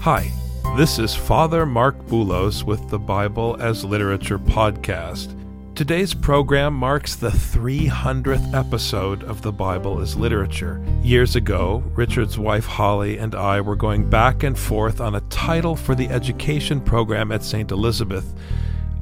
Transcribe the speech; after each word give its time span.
Hi, 0.00 0.30
this 0.76 0.98
is 0.98 1.14
Father 1.14 1.66
Marc 1.66 1.98
Boulos 2.06 2.62
with 2.62 2.88
the 2.90 2.98
Bible 2.98 3.56
as 3.60 3.84
Literature 3.84 4.38
podcast. 4.38 5.34
Today's 5.74 6.14
program 6.14 6.74
marks 6.74 7.16
the 7.16 7.30
300th 7.30 8.54
episode 8.54 9.24
of 9.24 9.42
the 9.42 9.50
Bible 9.52 10.00
as 10.00 10.16
Literature. 10.16 10.80
Years 11.02 11.34
ago, 11.34 11.82
Richard's 11.94 12.38
wife 12.38 12.66
Hollie 12.66 13.18
and 13.18 13.34
I 13.34 13.60
were 13.60 13.74
going 13.76 14.08
back 14.08 14.42
and 14.44 14.56
forth 14.56 15.00
on 15.00 15.16
a 15.16 15.20
title 15.22 15.74
for 15.74 15.94
the 15.94 16.08
education 16.08 16.80
program 16.80 17.32
at 17.32 17.42
St. 17.42 17.70
Elizabeth. 17.72 18.32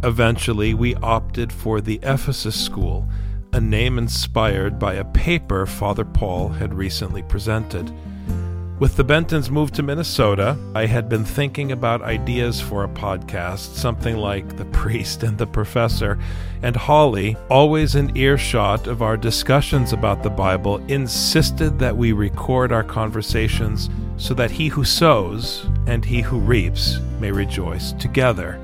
Eventually, 0.02 0.72
we 0.74 0.94
opted 0.96 1.52
for 1.52 1.80
the 1.80 2.00
Ephesus 2.02 2.58
School, 2.58 3.06
a 3.52 3.60
name 3.60 3.98
inspired 3.98 4.78
by 4.78 4.94
a 4.94 5.04
paper 5.04 5.66
Father 5.66 6.04
Paul 6.04 6.48
had 6.48 6.74
recently 6.74 7.22
presented. 7.22 7.92
With 8.80 8.96
the 8.96 9.04
Bentons' 9.04 9.50
move 9.50 9.70
to 9.72 9.84
Minnesota, 9.84 10.58
I 10.74 10.86
had 10.86 11.08
been 11.08 11.24
thinking 11.24 11.70
about 11.70 12.02
ideas 12.02 12.60
for 12.60 12.82
a 12.82 12.88
podcast, 12.88 13.76
something 13.76 14.16
like 14.16 14.56
The 14.56 14.64
Priest 14.64 15.22
and 15.22 15.38
the 15.38 15.46
Professor, 15.46 16.18
and 16.60 16.74
Hollie, 16.74 17.36
always 17.48 17.94
in 17.94 18.16
earshot 18.16 18.88
of 18.88 19.00
our 19.00 19.16
discussions 19.16 19.92
about 19.92 20.24
the 20.24 20.30
Bible, 20.30 20.78
insisted 20.88 21.78
that 21.78 21.96
we 21.96 22.10
record 22.10 22.72
our 22.72 22.82
conversations 22.82 23.90
so 24.16 24.34
that 24.34 24.50
he 24.50 24.66
who 24.66 24.82
sows 24.82 25.68
and 25.86 26.04
he 26.04 26.20
who 26.20 26.40
reaps 26.40 26.98
may 27.20 27.30
rejoice 27.30 27.92
together. 27.92 28.58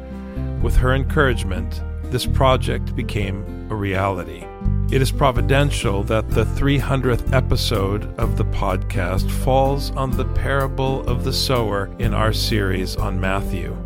With 0.60 0.74
her 0.74 0.92
encouragement, 0.92 1.82
this 2.10 2.26
project 2.26 2.96
became 2.96 3.68
a 3.70 3.76
reality. 3.76 4.44
It 4.90 5.00
is 5.00 5.12
providential 5.12 6.02
that 6.04 6.28
the 6.30 6.44
300th 6.44 7.32
episode 7.32 8.12
of 8.18 8.36
the 8.36 8.44
podcast 8.46 9.30
falls 9.30 9.92
on 9.92 10.10
the 10.10 10.24
parable 10.24 11.06
of 11.08 11.22
the 11.22 11.32
sower 11.32 11.88
in 12.00 12.12
our 12.12 12.32
series 12.32 12.96
on 12.96 13.20
Matthew. 13.20 13.76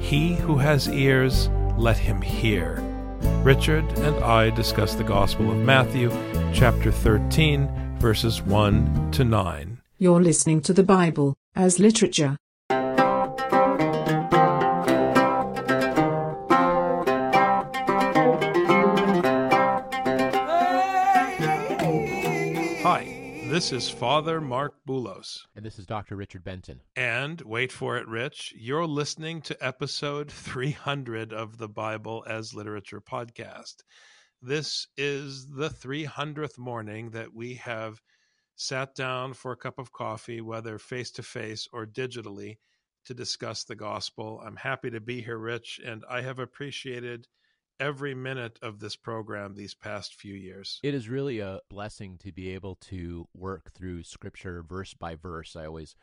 He 0.00 0.34
who 0.34 0.56
has 0.56 0.88
ears, 0.88 1.50
let 1.76 1.98
him 1.98 2.22
hear. 2.22 2.82
Richard 3.42 3.84
and 3.98 4.16
I 4.24 4.48
discuss 4.48 4.94
the 4.94 5.04
Gospel 5.04 5.50
of 5.50 5.58
Matthew, 5.58 6.10
chapter 6.54 6.90
13, 6.90 7.98
verses 7.98 8.40
1 8.40 9.10
to 9.12 9.24
9. 9.24 9.80
You're 9.98 10.22
listening 10.22 10.62
to 10.62 10.72
the 10.72 10.82
Bible 10.82 11.34
as 11.54 11.78
literature. 11.78 12.38
This 23.60 23.72
is 23.72 23.90
Father 23.90 24.40
Marc 24.40 24.72
Boulos. 24.88 25.40
And 25.54 25.62
this 25.62 25.78
is 25.78 25.84
Dr. 25.84 26.16
Richard 26.16 26.42
Benton. 26.42 26.80
And 26.96 27.42
wait 27.42 27.70
for 27.70 27.98
it, 27.98 28.08
Rich, 28.08 28.54
you're 28.56 28.86
listening 28.86 29.42
to 29.42 29.56
episode 29.60 30.32
300 30.32 31.34
of 31.34 31.58
the 31.58 31.68
Bible 31.68 32.24
as 32.26 32.54
Literature 32.54 33.02
podcast. 33.02 33.82
This 34.40 34.86
is 34.96 35.46
the 35.46 35.68
300th 35.68 36.56
morning 36.56 37.10
that 37.10 37.34
we 37.34 37.56
have 37.56 38.00
sat 38.56 38.94
down 38.94 39.34
for 39.34 39.52
a 39.52 39.58
cup 39.58 39.78
of 39.78 39.92
coffee, 39.92 40.40
whether 40.40 40.78
face 40.78 41.10
to 41.10 41.22
face 41.22 41.68
or 41.70 41.84
digitally, 41.84 42.56
to 43.04 43.12
discuss 43.12 43.64
the 43.64 43.76
gospel. 43.76 44.40
I'm 44.42 44.56
happy 44.56 44.88
to 44.88 45.02
be 45.02 45.20
here, 45.20 45.36
Rich, 45.36 45.82
and 45.84 46.02
I 46.08 46.22
have 46.22 46.38
appreciated 46.38 47.28
every 47.80 48.14
minute 48.14 48.58
of 48.62 48.78
this 48.78 48.94
program 48.94 49.54
these 49.54 49.74
past 49.74 50.14
few 50.14 50.34
years. 50.34 50.78
It 50.82 50.94
is 50.94 51.08
really 51.08 51.40
a 51.40 51.60
blessing 51.68 52.18
to 52.18 52.30
be 52.30 52.50
able 52.50 52.76
to 52.76 53.26
work 53.34 53.72
through 53.72 54.04
scripture 54.04 54.62
verse 54.62 54.94
by 54.94 55.16
verse. 55.16 55.56
I 55.56 55.66
always 55.66 55.96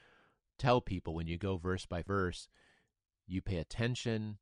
tell 0.57 0.81
people 0.81 1.13
when 1.13 1.27
you 1.27 1.37
go 1.37 1.57
verse 1.57 1.85
by 1.85 2.01
verse, 2.01 2.49
you 3.27 3.41
pay 3.41 3.57
attention 3.57 4.39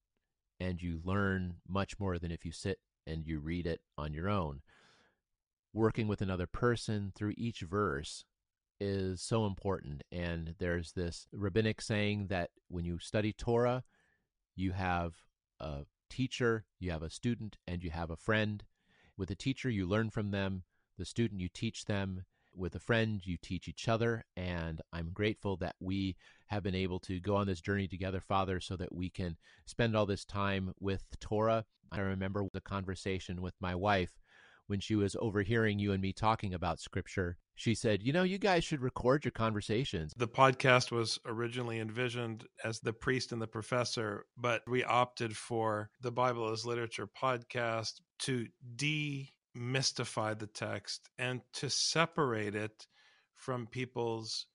and 0.59 0.81
you 0.81 1.01
learn 1.03 1.55
much 1.67 1.99
more 1.99 2.17
than 2.17 2.31
if 2.31 2.45
you 2.45 2.51
sit 2.53 2.79
and 3.05 3.27
you 3.27 3.39
read 3.39 3.67
it 3.67 3.81
on 3.97 4.13
your 4.13 4.29
own. 4.29 4.61
Working 5.73 6.07
with 6.07 6.21
another 6.21 6.47
person 6.47 7.11
through 7.13 7.33
each 7.35 7.59
verse 7.59 8.23
is 8.79 9.21
so 9.21 9.45
important. 9.45 10.03
And 10.11 10.55
there's 10.57 10.93
this 10.93 11.27
rabbinic 11.33 11.81
saying 11.81 12.27
that 12.27 12.51
when 12.69 12.85
you 12.85 12.97
study 12.99 13.33
Torah, 13.33 13.83
you 14.55 14.71
have 14.71 15.13
a 15.59 15.85
teacher, 16.09 16.65
you 16.79 16.91
have 16.91 17.03
a 17.03 17.09
student, 17.09 17.57
and 17.67 17.83
you 17.83 17.91
have 17.91 18.09
a 18.09 18.15
friend. 18.15 18.63
With 19.17 19.31
a 19.31 19.35
teacher, 19.35 19.69
you 19.69 19.85
learn 19.85 20.09
from 20.09 20.31
them. 20.31 20.63
The 20.97 21.05
student, 21.05 21.41
you 21.41 21.49
teach 21.49 21.85
them. 21.85 22.25
With 22.53 22.75
a 22.75 22.79
friend, 22.79 23.21
you 23.23 23.37
teach 23.37 23.67
each 23.67 23.87
other. 23.87 24.25
And 24.37 24.81
I'm 24.93 25.11
grateful 25.13 25.57
that 25.57 25.75
we 25.79 26.15
have 26.47 26.63
been 26.63 26.75
able 26.75 26.99
to 26.99 27.19
go 27.19 27.35
on 27.35 27.47
this 27.47 27.61
journey 27.61 27.87
together, 27.87 28.21
Father, 28.21 28.59
so 28.59 28.75
that 28.77 28.93
we 28.93 29.09
can 29.09 29.37
spend 29.65 29.95
all 29.95 30.05
this 30.05 30.25
time 30.25 30.73
with 30.79 31.03
Torah. 31.19 31.65
I 31.91 31.99
remember 31.99 32.45
the 32.53 32.61
conversation 32.61 33.41
with 33.41 33.55
my 33.59 33.75
wife 33.75 34.19
when 34.67 34.79
she 34.79 34.95
was 34.95 35.15
overhearing 35.19 35.79
you 35.79 35.91
and 35.91 36.01
me 36.01 36.13
talking 36.13 36.53
about 36.53 36.79
scripture. 36.79 37.37
She 37.55 37.73
said, 37.73 38.03
You 38.03 38.11
know, 38.11 38.23
you 38.23 38.37
guys 38.37 38.63
should 38.63 38.81
record 38.81 39.23
your 39.23 39.31
conversations. 39.31 40.13
The 40.15 40.27
podcast 40.27 40.91
was 40.91 41.19
originally 41.25 41.79
envisioned 41.79 42.45
as 42.63 42.79
The 42.79 42.93
Priest 42.93 43.31
and 43.31 43.41
the 43.41 43.47
Professor, 43.47 44.25
but 44.37 44.61
we 44.67 44.83
opted 44.83 45.35
for 45.35 45.89
the 46.01 46.11
Bible 46.11 46.51
as 46.51 46.65
Literature 46.65 47.07
podcast 47.07 48.01
to 48.19 48.47
demystify 48.75 50.37
the 50.37 50.49
text 50.53 51.09
and 51.17 51.41
to 51.53 51.69
separate 51.69 52.55
it 52.55 52.87
from 53.35 53.67
people's 53.67 54.47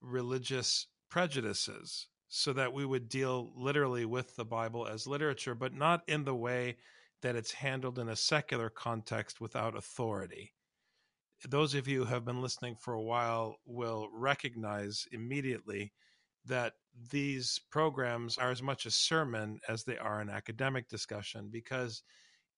religious 0.00 0.86
prejudices 1.10 2.08
so 2.28 2.52
that 2.52 2.72
we 2.72 2.84
would 2.84 3.08
deal 3.08 3.52
literally 3.54 4.04
with 4.04 4.34
the 4.36 4.44
Bible 4.44 4.86
as 4.86 5.06
literature, 5.06 5.54
but 5.54 5.74
not 5.74 6.02
in 6.08 6.24
the 6.24 6.34
way 6.34 6.76
that 7.22 7.36
it's 7.36 7.52
handled 7.52 7.98
in 7.98 8.08
a 8.08 8.16
secular 8.16 8.68
context 8.68 9.40
without 9.40 9.76
authority. 9.76 10.52
Those 11.44 11.74
of 11.74 11.86
you 11.86 12.04
who 12.04 12.14
have 12.14 12.24
been 12.24 12.40
listening 12.40 12.76
for 12.76 12.94
a 12.94 13.02
while 13.02 13.56
will 13.66 14.08
recognize 14.12 15.06
immediately 15.12 15.92
that 16.46 16.74
these 17.10 17.60
programs 17.70 18.38
are 18.38 18.50
as 18.50 18.62
much 18.62 18.86
a 18.86 18.90
sermon 18.90 19.60
as 19.68 19.84
they 19.84 19.98
are 19.98 20.20
an 20.20 20.30
academic 20.30 20.88
discussion 20.88 21.48
because 21.50 22.02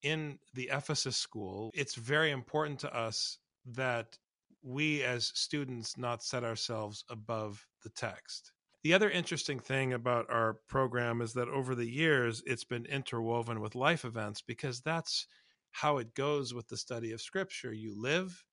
in 0.03 0.39
the 0.55 0.71
Ephesus 0.73 1.17
school, 1.17 1.71
it's 1.75 1.97
very 1.97 2.31
important 2.31 2.79
to 2.81 2.95
us 2.97 3.39
that 3.67 4.17
we 4.63 5.03
as 5.03 5.33
students 5.35 5.97
not 5.97 6.23
set 6.23 6.45
ourselves 6.45 7.05
above 7.11 7.67
the 7.83 7.91
text. 7.91 8.53
The 8.85 8.95
other 8.95 9.11
interesting 9.11 9.59
thing 9.59 9.93
about 9.93 10.31
our 10.31 10.55
program 10.69 11.21
is 11.21 11.33
that 11.33 11.49
over 11.49 11.75
the 11.75 11.89
years, 11.89 12.43
it's 12.47 12.65
been 12.65 12.87
interwoven 12.87 13.61
with 13.61 13.75
life 13.75 14.05
events 14.05 14.41
because 14.41 14.81
that's 14.81 15.27
how 15.73 15.99
it 15.99 16.15
goes 16.15 16.55
with 16.55 16.69
the 16.69 16.77
study 16.77 17.13
of 17.13 17.21
Scripture. 17.21 17.73
You 17.73 18.01
live 18.01 18.45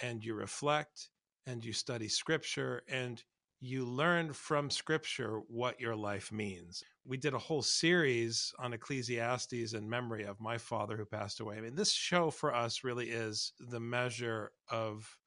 and 0.00 0.24
you 0.24 0.34
reflect 0.34 1.10
and 1.46 1.64
you 1.64 1.72
study 1.72 2.08
Scripture 2.08 2.82
and 2.88 3.22
you 3.60 3.84
learn 3.84 4.32
from 4.32 4.70
Scripture 4.70 5.40
what 5.48 5.80
your 5.80 5.96
life 5.96 6.30
means. 6.30 6.82
We 7.04 7.16
did 7.16 7.34
a 7.34 7.38
whole 7.38 7.62
series 7.62 8.52
on 8.58 8.72
Ecclesiastes 8.72 9.72
in 9.72 9.88
memory 9.88 10.24
of 10.24 10.40
my 10.40 10.58
father 10.58 10.96
who 10.96 11.04
passed 11.04 11.40
away. 11.40 11.56
I 11.56 11.60
mean, 11.62 11.74
this 11.74 11.92
show 11.92 12.30
for 12.30 12.54
us 12.54 12.84
really 12.84 13.10
is 13.10 13.52
the 13.58 13.80
measure 13.80 14.52
of 14.70 15.18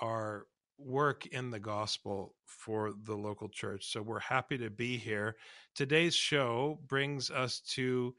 our 0.00 0.46
work 0.78 1.26
in 1.26 1.50
the 1.50 1.60
gospel 1.60 2.34
for 2.46 2.92
the 3.04 3.16
local 3.16 3.48
church. 3.48 3.92
So 3.92 4.00
we're 4.00 4.20
happy 4.20 4.58
to 4.58 4.70
be 4.70 4.96
here. 4.96 5.36
Today's 5.74 6.14
show 6.14 6.78
brings 6.86 7.30
us 7.30 7.60
to 7.74 8.14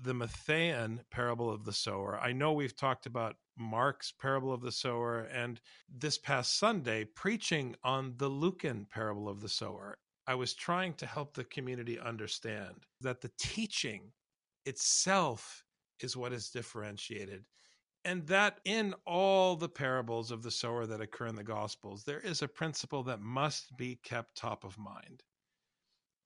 the 0.00 0.14
Matthean 0.14 1.00
parable 1.10 1.50
of 1.50 1.64
the 1.64 1.72
sower. 1.72 2.18
I 2.18 2.32
know 2.32 2.52
we've 2.52 2.76
talked 2.76 3.06
about 3.06 3.36
Mark's 3.56 4.12
parable 4.12 4.52
of 4.52 4.62
the 4.62 4.72
sower, 4.72 5.20
and 5.32 5.60
this 5.88 6.18
past 6.18 6.58
Sunday, 6.58 7.04
preaching 7.04 7.76
on 7.82 8.14
the 8.16 8.28
Lucan 8.28 8.86
parable 8.90 9.28
of 9.28 9.40
the 9.40 9.48
sower. 9.48 9.98
I 10.26 10.34
was 10.34 10.54
trying 10.54 10.94
to 10.94 11.06
help 11.06 11.34
the 11.34 11.44
community 11.44 11.98
understand 11.98 12.86
that 13.00 13.20
the 13.20 13.30
teaching 13.38 14.12
itself 14.64 15.64
is 16.00 16.16
what 16.16 16.32
is 16.32 16.50
differentiated 16.50 17.44
and 18.04 18.26
that 18.26 18.58
in 18.64 18.94
all 19.06 19.56
the 19.56 19.68
parables 19.68 20.30
of 20.30 20.42
the 20.42 20.50
sower 20.50 20.86
that 20.86 21.00
occur 21.00 21.26
in 21.26 21.34
the 21.34 21.42
gospels 21.42 22.04
there 22.04 22.20
is 22.20 22.42
a 22.42 22.48
principle 22.48 23.02
that 23.02 23.20
must 23.20 23.76
be 23.76 23.96
kept 24.04 24.36
top 24.36 24.62
of 24.64 24.78
mind 24.78 25.24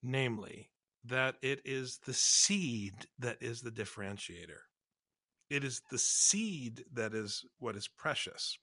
namely, 0.06 0.70
that 1.04 1.36
it 1.42 1.60
is 1.64 1.98
the 1.98 2.14
seed 2.14 2.94
that 3.18 3.38
is 3.40 3.60
the 3.60 3.70
differentiator. 3.70 4.60
It 5.48 5.64
is 5.64 5.82
the 5.90 5.98
seed 5.98 6.84
that 6.92 7.14
is 7.14 7.44
what 7.58 7.76
is 7.76 7.88
precious. 7.88 8.58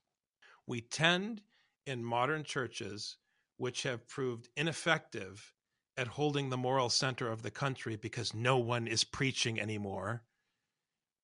We 0.67 0.81
tend 0.81 1.41
in 1.85 2.03
modern 2.03 2.43
churches, 2.43 3.17
which 3.57 3.83
have 3.83 4.07
proved 4.07 4.49
ineffective 4.55 5.53
at 5.97 6.07
holding 6.07 6.49
the 6.49 6.57
moral 6.57 6.89
center 6.89 7.31
of 7.31 7.41
the 7.43 7.51
country 7.51 7.95
because 7.95 8.33
no 8.33 8.57
one 8.57 8.87
is 8.87 9.03
preaching 9.03 9.59
anymore, 9.59 10.23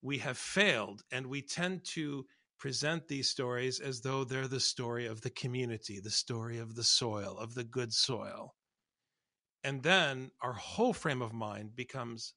we 0.01 0.19
have 0.19 0.37
failed 0.37 1.01
and 1.11 1.27
we 1.27 1.41
tend 1.41 1.83
to 1.83 2.25
present 2.59 3.07
these 3.07 3.29
stories 3.29 3.79
as 3.79 4.01
though 4.01 4.23
they're 4.23 4.47
the 4.47 4.59
story 4.59 5.07
of 5.07 5.21
the 5.21 5.29
community, 5.29 5.99
the 5.99 6.09
story 6.09 6.59
of 6.59 6.75
the 6.75 6.83
soil, 6.83 7.37
of 7.37 7.55
the 7.55 7.63
good 7.63 7.93
soil. 7.93 8.55
And 9.63 9.81
then 9.83 10.31
our 10.41 10.53
whole 10.53 10.93
frame 10.93 11.21
of 11.21 11.33
mind 11.33 11.75
becomes 11.75 12.33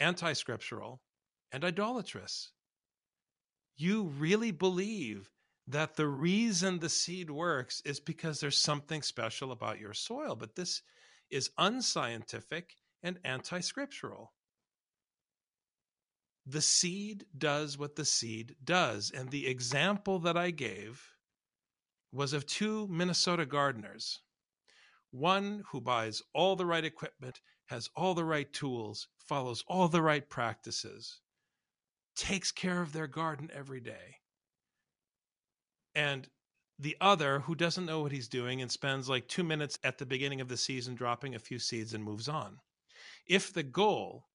anti 0.00 0.32
scriptural 0.32 1.00
and 1.52 1.64
idolatrous. 1.64 2.52
You 3.76 4.04
really 4.04 4.50
believe 4.50 5.30
that 5.66 5.96
the 5.96 6.06
reason 6.06 6.78
the 6.78 6.88
seed 6.88 7.30
works 7.30 7.82
is 7.84 8.00
because 8.00 8.40
there's 8.40 8.56
something 8.56 9.02
special 9.02 9.52
about 9.52 9.80
your 9.80 9.92
soil, 9.92 10.36
but 10.36 10.54
this 10.54 10.82
is 11.30 11.50
unscientific 11.58 12.76
and 13.02 13.18
anti 13.24 13.60
scriptural. 13.60 14.32
The 16.46 16.62
seed 16.62 17.26
does 17.36 17.76
what 17.76 17.96
the 17.96 18.04
seed 18.04 18.54
does. 18.62 19.10
And 19.10 19.30
the 19.30 19.48
example 19.48 20.20
that 20.20 20.36
I 20.36 20.52
gave 20.52 21.04
was 22.12 22.32
of 22.32 22.46
two 22.46 22.86
Minnesota 22.86 23.44
gardeners 23.44 24.20
one 25.10 25.64
who 25.70 25.80
buys 25.80 26.22
all 26.34 26.56
the 26.56 26.66
right 26.66 26.84
equipment, 26.84 27.40
has 27.66 27.88
all 27.96 28.14
the 28.14 28.24
right 28.24 28.52
tools, 28.52 29.08
follows 29.18 29.64
all 29.66 29.88
the 29.88 30.02
right 30.02 30.28
practices, 30.28 31.20
takes 32.16 32.50
care 32.50 32.82
of 32.82 32.92
their 32.92 33.06
garden 33.06 33.50
every 33.54 33.80
day. 33.80 34.16
And 35.94 36.28
the 36.78 36.96
other 37.00 37.40
who 37.40 37.54
doesn't 37.54 37.86
know 37.86 38.00
what 38.00 38.12
he's 38.12 38.28
doing 38.28 38.60
and 38.60 38.70
spends 38.70 39.08
like 39.08 39.28
two 39.28 39.44
minutes 39.44 39.78
at 39.82 39.98
the 39.98 40.06
beginning 40.06 40.40
of 40.40 40.48
the 40.48 40.56
season 40.56 40.94
dropping 40.94 41.34
a 41.34 41.38
few 41.38 41.58
seeds 41.58 41.94
and 41.94 42.04
moves 42.04 42.28
on. 42.28 42.58
If 43.26 43.52
the 43.52 43.62
goal 43.62 44.26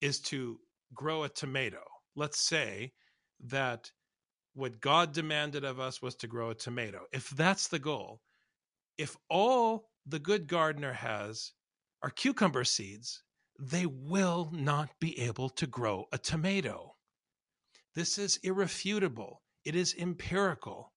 is 0.00 0.20
to 0.20 0.60
grow 0.94 1.24
a 1.24 1.28
tomato, 1.28 1.82
let's 2.14 2.38
say 2.38 2.92
that 3.46 3.90
what 4.54 4.80
God 4.80 5.12
demanded 5.12 5.64
of 5.64 5.80
us 5.80 6.00
was 6.00 6.14
to 6.16 6.28
grow 6.28 6.50
a 6.50 6.54
tomato. 6.54 7.06
If 7.12 7.30
that's 7.30 7.68
the 7.68 7.80
goal, 7.80 8.20
if 8.96 9.16
all 9.28 9.90
the 10.06 10.20
good 10.20 10.46
gardener 10.46 10.92
has 10.92 11.52
are 12.02 12.10
cucumber 12.10 12.64
seeds, 12.64 13.22
they 13.58 13.86
will 13.86 14.50
not 14.52 14.90
be 15.00 15.18
able 15.20 15.48
to 15.50 15.66
grow 15.66 16.06
a 16.12 16.18
tomato. 16.18 16.93
This 17.94 18.18
is 18.18 18.38
irrefutable. 18.42 19.42
It 19.64 19.76
is 19.76 19.94
empirical. 19.96 20.92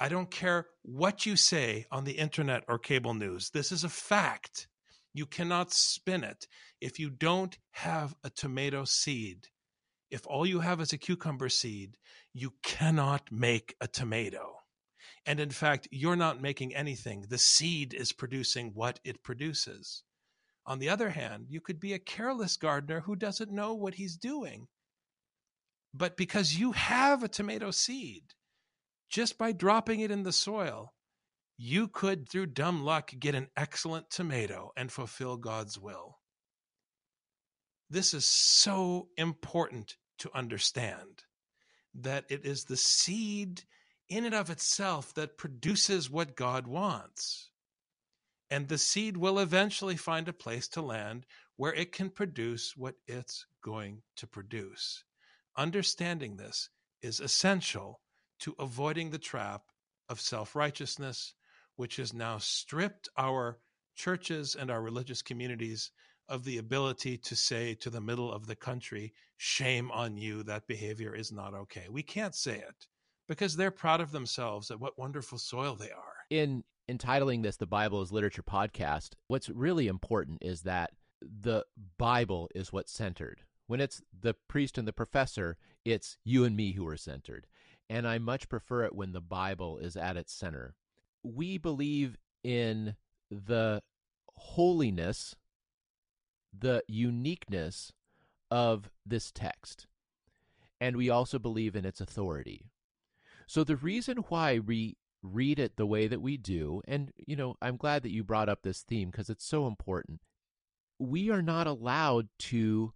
I 0.00 0.08
don't 0.08 0.30
care 0.30 0.66
what 0.82 1.26
you 1.26 1.36
say 1.36 1.86
on 1.90 2.04
the 2.04 2.18
internet 2.18 2.64
or 2.66 2.78
cable 2.78 3.14
news. 3.14 3.50
This 3.50 3.70
is 3.70 3.84
a 3.84 3.88
fact. 3.88 4.66
You 5.12 5.26
cannot 5.26 5.72
spin 5.72 6.24
it. 6.24 6.48
If 6.80 6.98
you 6.98 7.10
don't 7.10 7.56
have 7.72 8.14
a 8.24 8.30
tomato 8.30 8.84
seed, 8.84 9.48
if 10.10 10.26
all 10.26 10.46
you 10.46 10.60
have 10.60 10.80
is 10.80 10.92
a 10.92 10.98
cucumber 10.98 11.48
seed, 11.48 11.96
you 12.32 12.54
cannot 12.62 13.30
make 13.30 13.76
a 13.80 13.86
tomato. 13.86 14.56
And 15.26 15.40
in 15.40 15.50
fact, 15.50 15.88
you're 15.90 16.16
not 16.16 16.42
making 16.42 16.74
anything. 16.74 17.26
The 17.28 17.38
seed 17.38 17.94
is 17.94 18.12
producing 18.12 18.72
what 18.74 18.98
it 19.04 19.22
produces. 19.22 20.02
On 20.66 20.78
the 20.78 20.88
other 20.88 21.10
hand, 21.10 21.46
you 21.48 21.60
could 21.60 21.78
be 21.78 21.92
a 21.92 21.98
careless 21.98 22.56
gardener 22.56 23.00
who 23.00 23.14
doesn't 23.14 23.52
know 23.52 23.74
what 23.74 23.94
he's 23.94 24.16
doing. 24.16 24.66
But 25.96 26.16
because 26.16 26.58
you 26.58 26.72
have 26.72 27.22
a 27.22 27.28
tomato 27.28 27.70
seed, 27.70 28.24
just 29.08 29.38
by 29.38 29.52
dropping 29.52 30.00
it 30.00 30.10
in 30.10 30.24
the 30.24 30.32
soil, 30.32 30.92
you 31.56 31.86
could, 31.86 32.28
through 32.28 32.46
dumb 32.46 32.82
luck, 32.82 33.12
get 33.16 33.36
an 33.36 33.46
excellent 33.56 34.10
tomato 34.10 34.72
and 34.76 34.90
fulfill 34.90 35.36
God's 35.36 35.78
will. 35.78 36.18
This 37.88 38.12
is 38.12 38.26
so 38.26 39.06
important 39.16 39.96
to 40.18 40.30
understand 40.34 41.22
that 41.94 42.24
it 42.28 42.44
is 42.44 42.64
the 42.64 42.76
seed 42.76 43.62
in 44.08 44.24
and 44.24 44.34
of 44.34 44.50
itself 44.50 45.14
that 45.14 45.38
produces 45.38 46.10
what 46.10 46.34
God 46.34 46.66
wants. 46.66 47.50
And 48.50 48.66
the 48.66 48.78
seed 48.78 49.16
will 49.16 49.38
eventually 49.38 49.96
find 49.96 50.26
a 50.28 50.32
place 50.32 50.66
to 50.68 50.82
land 50.82 51.24
where 51.54 51.72
it 51.72 51.92
can 51.92 52.10
produce 52.10 52.76
what 52.76 52.96
it's 53.06 53.46
going 53.62 54.02
to 54.16 54.26
produce. 54.26 55.04
Understanding 55.56 56.36
this 56.36 56.68
is 57.02 57.20
essential 57.20 58.00
to 58.40 58.54
avoiding 58.58 59.10
the 59.10 59.18
trap 59.18 59.62
of 60.08 60.20
self 60.20 60.56
righteousness, 60.56 61.34
which 61.76 61.96
has 61.96 62.12
now 62.12 62.38
stripped 62.38 63.08
our 63.16 63.58
churches 63.94 64.56
and 64.56 64.70
our 64.70 64.82
religious 64.82 65.22
communities 65.22 65.92
of 66.28 66.44
the 66.44 66.58
ability 66.58 67.18
to 67.18 67.36
say 67.36 67.74
to 67.74 67.90
the 67.90 68.00
middle 68.00 68.32
of 68.32 68.46
the 68.46 68.56
country, 68.56 69.12
shame 69.36 69.90
on 69.92 70.16
you, 70.16 70.42
that 70.42 70.66
behavior 70.66 71.14
is 71.14 71.30
not 71.30 71.54
okay. 71.54 71.86
We 71.90 72.02
can't 72.02 72.34
say 72.34 72.56
it 72.56 72.86
because 73.28 73.56
they're 73.56 73.70
proud 73.70 74.00
of 74.00 74.10
themselves 74.10 74.70
at 74.70 74.80
what 74.80 74.98
wonderful 74.98 75.38
soil 75.38 75.76
they 75.76 75.90
are. 75.90 76.14
In 76.30 76.64
entitling 76.88 77.42
this 77.42 77.56
the 77.56 77.66
Bible 77.66 78.02
is 78.02 78.10
Literature 78.10 78.42
podcast, 78.42 79.10
what's 79.28 79.48
really 79.48 79.86
important 79.86 80.38
is 80.42 80.62
that 80.62 80.90
the 81.22 81.64
Bible 81.98 82.48
is 82.54 82.72
what's 82.72 82.92
centered. 82.92 83.42
When 83.66 83.80
it's 83.80 84.02
the 84.18 84.34
priest 84.48 84.78
and 84.78 84.86
the 84.86 84.92
professor, 84.92 85.56
it's 85.84 86.18
you 86.24 86.44
and 86.44 86.56
me 86.56 86.72
who 86.72 86.86
are 86.86 86.96
centered. 86.96 87.46
And 87.88 88.06
I 88.06 88.18
much 88.18 88.48
prefer 88.48 88.84
it 88.84 88.94
when 88.94 89.12
the 89.12 89.20
Bible 89.20 89.78
is 89.78 89.96
at 89.96 90.16
its 90.16 90.32
center. 90.32 90.74
We 91.22 91.58
believe 91.58 92.16
in 92.42 92.96
the 93.30 93.82
holiness, 94.34 95.34
the 96.56 96.82
uniqueness 96.88 97.92
of 98.50 98.90
this 99.04 99.30
text. 99.30 99.86
And 100.80 100.96
we 100.96 101.08
also 101.08 101.38
believe 101.38 101.74
in 101.74 101.84
its 101.84 102.00
authority. 102.00 102.66
So 103.46 103.64
the 103.64 103.76
reason 103.76 104.18
why 104.28 104.58
we 104.58 104.96
read 105.22 105.58
it 105.58 105.76
the 105.76 105.86
way 105.86 106.06
that 106.06 106.20
we 106.20 106.36
do, 106.36 106.82
and 106.86 107.12
you 107.26 107.36
know, 107.36 107.56
I'm 107.62 107.76
glad 107.76 108.02
that 108.02 108.12
you 108.12 108.22
brought 108.24 108.48
up 108.48 108.62
this 108.62 108.82
theme 108.82 109.10
because 109.10 109.30
it's 109.30 109.46
so 109.46 109.66
important. 109.66 110.20
We 110.98 111.30
are 111.30 111.42
not 111.42 111.66
allowed 111.66 112.28
to 112.40 112.92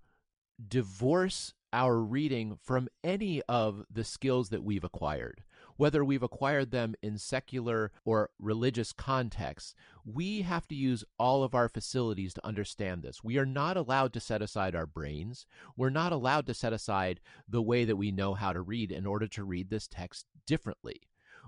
divorce 0.66 1.54
our 1.72 1.98
reading 1.98 2.58
from 2.62 2.88
any 3.04 3.42
of 3.42 3.84
the 3.90 4.04
skills 4.04 4.48
that 4.48 4.64
we've 4.64 4.84
acquired. 4.84 5.42
Whether 5.76 6.04
we've 6.04 6.22
acquired 6.22 6.70
them 6.70 6.94
in 7.02 7.18
secular 7.18 7.92
or 8.04 8.30
religious 8.40 8.92
contexts, 8.92 9.74
we 10.04 10.42
have 10.42 10.66
to 10.68 10.74
use 10.74 11.04
all 11.18 11.44
of 11.44 11.54
our 11.54 11.68
facilities 11.68 12.34
to 12.34 12.46
understand 12.46 13.02
this. 13.02 13.22
We 13.22 13.38
are 13.38 13.46
not 13.46 13.76
allowed 13.76 14.12
to 14.14 14.20
set 14.20 14.42
aside 14.42 14.74
our 14.74 14.86
brains. 14.86 15.46
We're 15.76 15.90
not 15.90 16.12
allowed 16.12 16.46
to 16.46 16.54
set 16.54 16.72
aside 16.72 17.20
the 17.48 17.62
way 17.62 17.84
that 17.84 17.96
we 17.96 18.10
know 18.10 18.34
how 18.34 18.52
to 18.52 18.60
read 18.60 18.90
in 18.90 19.06
order 19.06 19.28
to 19.28 19.44
read 19.44 19.70
this 19.70 19.86
text 19.86 20.26
differently. 20.46 21.02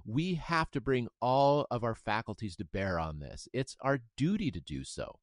We 0.05 0.35
have 0.35 0.71
to 0.73 0.81
bring 0.81 1.09
all 1.21 1.67
of 1.71 1.83
our 1.83 1.95
faculties 1.95 2.57
to 2.57 2.65
bear 2.65 3.01
on 3.01 3.19
this. 3.19 3.49
It's 3.53 3.77
our 3.81 4.01
duty 4.17 4.51
to 4.53 4.61
do 4.61 4.85
so 4.85 5.19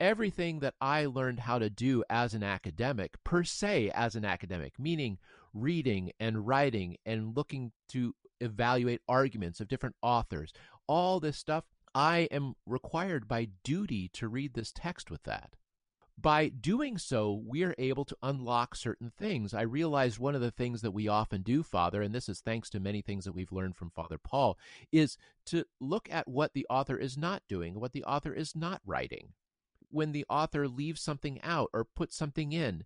everything 0.00 0.60
that 0.60 0.74
I 0.80 1.06
learned 1.06 1.40
how 1.40 1.58
to 1.58 1.70
do 1.70 2.04
as 2.08 2.34
an 2.34 2.42
academic, 2.42 3.22
per 3.24 3.44
se, 3.44 3.90
as 3.94 4.14
an 4.14 4.24
academic, 4.24 4.78
meaning 4.78 5.18
reading 5.52 6.12
and 6.20 6.46
writing 6.46 6.96
and 7.04 7.36
looking 7.36 7.72
to 7.88 8.14
evaluate 8.40 9.00
arguments 9.08 9.60
of 9.60 9.68
different 9.68 9.96
authors, 10.02 10.52
all 10.86 11.20
this 11.20 11.36
stuff, 11.36 11.64
I 11.94 12.28
am 12.30 12.54
required 12.66 13.26
by 13.26 13.48
duty 13.64 14.08
to 14.14 14.28
read 14.28 14.54
this 14.54 14.72
text 14.72 15.10
with 15.10 15.24
that. 15.24 15.56
By 16.20 16.48
doing 16.48 16.98
so, 16.98 17.42
we 17.46 17.62
are 17.62 17.76
able 17.78 18.04
to 18.04 18.16
unlock 18.22 18.74
certain 18.74 19.12
things. 19.16 19.54
I 19.54 19.62
realized 19.62 20.18
one 20.18 20.34
of 20.34 20.40
the 20.40 20.50
things 20.50 20.82
that 20.82 20.90
we 20.90 21.06
often 21.06 21.42
do, 21.42 21.62
Father, 21.62 22.02
and 22.02 22.12
this 22.12 22.28
is 22.28 22.40
thanks 22.40 22.68
to 22.70 22.80
many 22.80 23.02
things 23.02 23.24
that 23.24 23.34
we've 23.34 23.52
learned 23.52 23.76
from 23.76 23.90
Father 23.90 24.18
Paul, 24.18 24.58
is 24.90 25.16
to 25.46 25.64
look 25.80 26.08
at 26.10 26.26
what 26.26 26.54
the 26.54 26.66
author 26.68 26.96
is 26.96 27.16
not 27.16 27.42
doing, 27.48 27.78
what 27.78 27.92
the 27.92 28.02
author 28.02 28.32
is 28.32 28.56
not 28.56 28.80
writing 28.84 29.32
when 29.90 30.12
the 30.12 30.24
author 30.28 30.68
leaves 30.68 31.00
something 31.00 31.40
out 31.42 31.70
or 31.72 31.84
puts 31.84 32.16
something 32.16 32.52
in. 32.52 32.84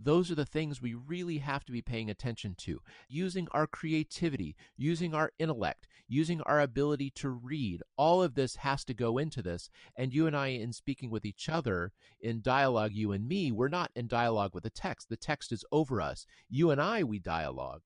Those 0.00 0.30
are 0.30 0.36
the 0.36 0.46
things 0.46 0.80
we 0.80 0.94
really 0.94 1.38
have 1.38 1.64
to 1.64 1.72
be 1.72 1.82
paying 1.82 2.08
attention 2.08 2.54
to. 2.58 2.80
Using 3.08 3.48
our 3.50 3.66
creativity, 3.66 4.54
using 4.76 5.12
our 5.12 5.32
intellect, 5.40 5.88
using 6.06 6.40
our 6.42 6.60
ability 6.60 7.10
to 7.16 7.30
read, 7.30 7.82
all 7.96 8.22
of 8.22 8.34
this 8.34 8.56
has 8.56 8.84
to 8.84 8.94
go 8.94 9.18
into 9.18 9.42
this. 9.42 9.70
And 9.96 10.14
you 10.14 10.28
and 10.28 10.36
I, 10.36 10.48
in 10.48 10.72
speaking 10.72 11.10
with 11.10 11.24
each 11.24 11.48
other 11.48 11.92
in 12.20 12.42
dialogue, 12.42 12.92
you 12.92 13.10
and 13.10 13.26
me, 13.26 13.50
we're 13.50 13.68
not 13.68 13.90
in 13.96 14.06
dialogue 14.06 14.54
with 14.54 14.62
the 14.62 14.70
text. 14.70 15.08
The 15.08 15.16
text 15.16 15.50
is 15.50 15.64
over 15.72 16.00
us. 16.00 16.26
You 16.48 16.70
and 16.70 16.80
I, 16.80 17.02
we 17.02 17.18
dialogue 17.18 17.82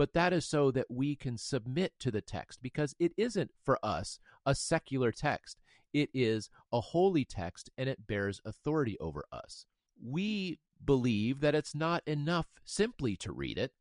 but 0.00 0.14
that 0.14 0.32
is 0.32 0.46
so 0.46 0.70
that 0.70 0.90
we 0.90 1.14
can 1.14 1.36
submit 1.36 1.92
to 1.98 2.10
the 2.10 2.22
text 2.22 2.62
because 2.62 2.94
it 2.98 3.12
isn't 3.18 3.50
for 3.62 3.78
us 3.82 4.18
a 4.46 4.54
secular 4.54 5.12
text. 5.12 5.60
It 5.92 6.10
is 6.14 6.50
a 6.72 6.80
holy 6.80 7.24
text 7.24 7.70
and 7.76 7.88
it 7.88 8.06
bears 8.06 8.40
authority 8.44 8.96
over 9.00 9.24
us. 9.32 9.66
We 10.02 10.58
believe 10.84 11.40
that 11.40 11.54
it's 11.54 11.74
not 11.74 12.02
enough 12.06 12.46
simply 12.64 13.16
to 13.16 13.32
read 13.32 13.58
it, 13.58 13.72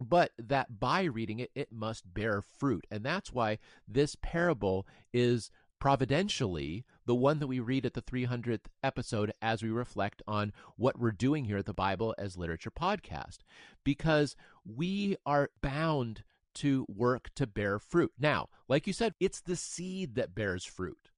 but 0.00 0.30
that 0.38 0.78
by 0.78 1.04
reading 1.04 1.40
it, 1.40 1.50
it 1.54 1.72
must 1.72 2.14
bear 2.14 2.40
fruit. 2.40 2.86
And 2.90 3.04
that's 3.04 3.32
why 3.32 3.58
this 3.86 4.16
parable 4.22 4.86
is 5.12 5.50
providentially 5.80 6.84
the 7.06 7.14
one 7.14 7.38
that 7.38 7.46
we 7.46 7.60
read 7.60 7.86
at 7.86 7.94
the 7.94 8.02
300th 8.02 8.66
episode 8.82 9.32
as 9.40 9.62
we 9.62 9.70
reflect 9.70 10.22
on 10.26 10.52
what 10.76 10.98
we're 10.98 11.12
doing 11.12 11.44
here 11.44 11.56
at 11.56 11.66
the 11.66 11.74
Bible 11.74 12.14
as 12.18 12.36
Literature 12.36 12.70
podcast, 12.70 13.38
because 13.84 14.36
we 14.64 15.16
are 15.24 15.50
bound 15.62 16.24
to 16.58 16.86
work 16.88 17.30
to 17.36 17.46
bear 17.46 17.78
fruit. 17.78 18.12
Now, 18.18 18.48
like 18.68 18.86
you 18.86 18.92
said, 18.92 19.14
it's 19.20 19.40
the 19.40 19.56
seed 19.56 20.14
that 20.14 20.34
bears 20.34 20.64
fruit. 20.64 21.10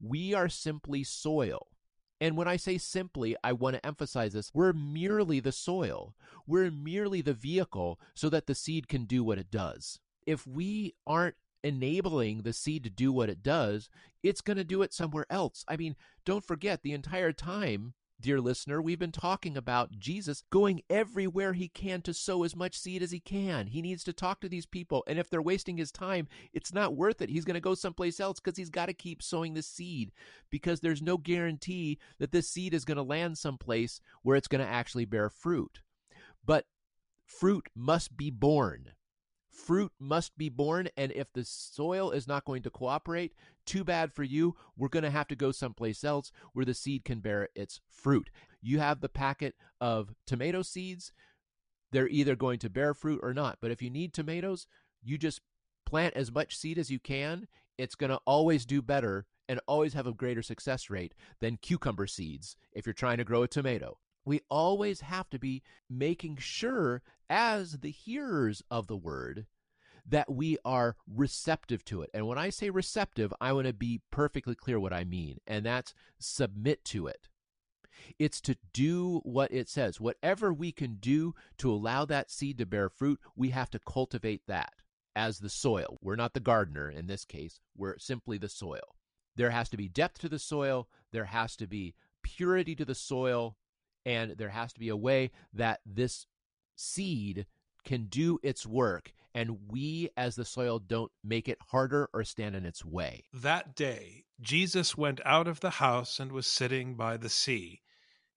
We 0.00 0.34
are 0.34 0.48
simply 0.48 1.04
soil. 1.04 1.68
And 2.20 2.36
when 2.36 2.48
I 2.48 2.56
say 2.56 2.76
simply, 2.76 3.34
I 3.42 3.52
want 3.52 3.76
to 3.76 3.86
emphasize 3.86 4.34
this. 4.34 4.50
We're 4.52 4.74
merely 4.74 5.40
the 5.40 5.52
soil. 5.52 6.14
We're 6.46 6.70
merely 6.70 7.22
the 7.22 7.32
vehicle 7.32 7.98
so 8.14 8.28
that 8.28 8.46
the 8.46 8.54
seed 8.54 8.88
can 8.88 9.04
do 9.04 9.24
what 9.24 9.38
it 9.38 9.50
does. 9.50 9.98
If 10.26 10.46
we 10.46 10.94
aren't 11.06 11.36
enabling 11.64 12.42
the 12.42 12.52
seed 12.52 12.84
to 12.84 12.90
do 12.90 13.12
what 13.12 13.30
it 13.30 13.42
does, 13.42 13.88
it's 14.22 14.42
going 14.42 14.58
to 14.58 14.64
do 14.64 14.82
it 14.82 14.92
somewhere 14.92 15.26
else. 15.30 15.64
I 15.66 15.76
mean, 15.76 15.96
don't 16.24 16.44
forget 16.44 16.82
the 16.82 16.92
entire 16.92 17.32
time 17.32 17.94
dear 18.20 18.40
listener, 18.40 18.82
we've 18.82 18.98
been 18.98 19.12
talking 19.12 19.56
about 19.56 19.98
Jesus 19.98 20.42
going 20.50 20.82
everywhere 20.90 21.52
he 21.52 21.68
can 21.68 22.02
to 22.02 22.14
sow 22.14 22.44
as 22.44 22.54
much 22.54 22.78
seed 22.78 23.02
as 23.02 23.10
he 23.10 23.20
can. 23.20 23.68
He 23.68 23.82
needs 23.82 24.04
to 24.04 24.12
talk 24.12 24.40
to 24.40 24.48
these 24.48 24.66
people. 24.66 25.02
And 25.06 25.18
if 25.18 25.30
they're 25.30 25.42
wasting 25.42 25.76
his 25.76 25.90
time, 25.90 26.28
it's 26.52 26.72
not 26.72 26.96
worth 26.96 27.22
it. 27.22 27.30
He's 27.30 27.44
going 27.44 27.54
to 27.54 27.60
go 27.60 27.74
someplace 27.74 28.20
else 28.20 28.40
because 28.40 28.56
he's 28.56 28.70
got 28.70 28.86
to 28.86 28.92
keep 28.92 29.22
sowing 29.22 29.54
the 29.54 29.62
seed 29.62 30.12
because 30.50 30.80
there's 30.80 31.02
no 31.02 31.16
guarantee 31.16 31.98
that 32.18 32.32
this 32.32 32.48
seed 32.48 32.74
is 32.74 32.84
going 32.84 32.96
to 32.96 33.02
land 33.02 33.38
someplace 33.38 34.00
where 34.22 34.36
it's 34.36 34.48
going 34.48 34.64
to 34.64 34.70
actually 34.70 35.04
bear 35.04 35.30
fruit. 35.30 35.80
But 36.44 36.66
fruit 37.26 37.68
must 37.74 38.16
be 38.16 38.30
born 38.30 38.92
fruit 39.60 39.92
must 39.98 40.36
be 40.38 40.48
born. 40.48 40.88
And 40.96 41.12
if 41.12 41.32
the 41.32 41.44
soil 41.44 42.10
is 42.10 42.26
not 42.26 42.44
going 42.44 42.62
to 42.62 42.70
cooperate, 42.70 43.34
too 43.70 43.84
bad 43.84 44.12
for 44.12 44.24
you. 44.24 44.56
We're 44.76 44.88
going 44.88 45.04
to 45.04 45.10
have 45.10 45.28
to 45.28 45.36
go 45.36 45.52
someplace 45.52 46.02
else 46.02 46.32
where 46.52 46.64
the 46.64 46.74
seed 46.74 47.04
can 47.04 47.20
bear 47.20 47.48
its 47.54 47.80
fruit. 47.88 48.30
You 48.60 48.80
have 48.80 49.00
the 49.00 49.08
packet 49.08 49.54
of 49.80 50.12
tomato 50.26 50.62
seeds. 50.62 51.12
They're 51.92 52.08
either 52.08 52.34
going 52.34 52.58
to 52.60 52.70
bear 52.70 52.94
fruit 52.94 53.20
or 53.22 53.32
not. 53.32 53.58
But 53.60 53.70
if 53.70 53.80
you 53.80 53.88
need 53.88 54.12
tomatoes, 54.12 54.66
you 55.02 55.18
just 55.18 55.40
plant 55.86 56.14
as 56.14 56.32
much 56.32 56.56
seed 56.56 56.78
as 56.78 56.90
you 56.90 56.98
can. 56.98 57.46
It's 57.78 57.94
going 57.94 58.10
to 58.10 58.20
always 58.26 58.66
do 58.66 58.82
better 58.82 59.26
and 59.48 59.60
always 59.66 59.94
have 59.94 60.06
a 60.06 60.12
greater 60.12 60.42
success 60.42 60.90
rate 60.90 61.14
than 61.40 61.56
cucumber 61.56 62.06
seeds 62.06 62.56
if 62.72 62.86
you're 62.86 62.92
trying 62.92 63.18
to 63.18 63.24
grow 63.24 63.42
a 63.42 63.48
tomato 63.48 63.98
we 64.24 64.40
always 64.50 65.00
have 65.00 65.28
to 65.30 65.38
be 65.38 65.62
making 65.88 66.36
sure, 66.36 67.02
as 67.28 67.78
the 67.78 67.90
hearers 67.90 68.62
of 68.70 68.86
the 68.86 68.96
word, 68.96 69.46
that 70.10 70.32
we 70.32 70.58
are 70.64 70.96
receptive 71.12 71.84
to 71.86 72.02
it. 72.02 72.10
And 72.12 72.26
when 72.26 72.38
I 72.38 72.50
say 72.50 72.70
receptive, 72.70 73.32
I 73.40 73.52
want 73.52 73.66
to 73.66 73.72
be 73.72 74.02
perfectly 74.10 74.54
clear 74.54 74.78
what 74.78 74.92
I 74.92 75.04
mean, 75.04 75.38
and 75.46 75.64
that's 75.64 75.94
submit 76.18 76.84
to 76.86 77.06
it. 77.06 77.28
It's 78.18 78.40
to 78.42 78.56
do 78.72 79.20
what 79.24 79.52
it 79.52 79.68
says. 79.68 80.00
Whatever 80.00 80.52
we 80.52 80.72
can 80.72 80.96
do 80.96 81.34
to 81.58 81.70
allow 81.70 82.04
that 82.06 82.30
seed 82.30 82.58
to 82.58 82.66
bear 82.66 82.88
fruit, 82.88 83.20
we 83.36 83.50
have 83.50 83.70
to 83.70 83.78
cultivate 83.78 84.42
that 84.46 84.72
as 85.14 85.38
the 85.38 85.50
soil. 85.50 85.98
We're 86.00 86.16
not 86.16 86.34
the 86.34 86.40
gardener 86.40 86.90
in 86.90 87.06
this 87.06 87.24
case, 87.24 87.60
we're 87.76 87.98
simply 87.98 88.38
the 88.38 88.48
soil. 88.48 88.96
There 89.36 89.50
has 89.50 89.68
to 89.70 89.76
be 89.76 89.88
depth 89.88 90.18
to 90.20 90.28
the 90.28 90.38
soil, 90.38 90.88
there 91.12 91.26
has 91.26 91.56
to 91.56 91.66
be 91.66 91.94
purity 92.22 92.74
to 92.76 92.84
the 92.84 92.94
soil, 92.94 93.56
and 94.04 94.32
there 94.38 94.48
has 94.48 94.72
to 94.72 94.80
be 94.80 94.88
a 94.88 94.96
way 94.96 95.30
that 95.52 95.80
this 95.84 96.26
seed 96.74 97.46
can 97.84 98.04
do 98.04 98.38
its 98.42 98.66
work 98.66 99.12
and 99.34 99.58
we 99.68 100.10
as 100.16 100.34
the 100.34 100.44
soil 100.44 100.78
don't 100.78 101.12
make 101.22 101.48
it 101.48 101.58
harder 101.70 102.08
or 102.12 102.24
stand 102.24 102.56
in 102.56 102.64
its 102.64 102.84
way. 102.84 103.24
That 103.32 103.74
day, 103.74 104.24
Jesus 104.40 104.96
went 104.96 105.20
out 105.24 105.46
of 105.46 105.60
the 105.60 105.70
house 105.70 106.18
and 106.18 106.32
was 106.32 106.46
sitting 106.46 106.96
by 106.96 107.16
the 107.16 107.28
sea. 107.28 107.82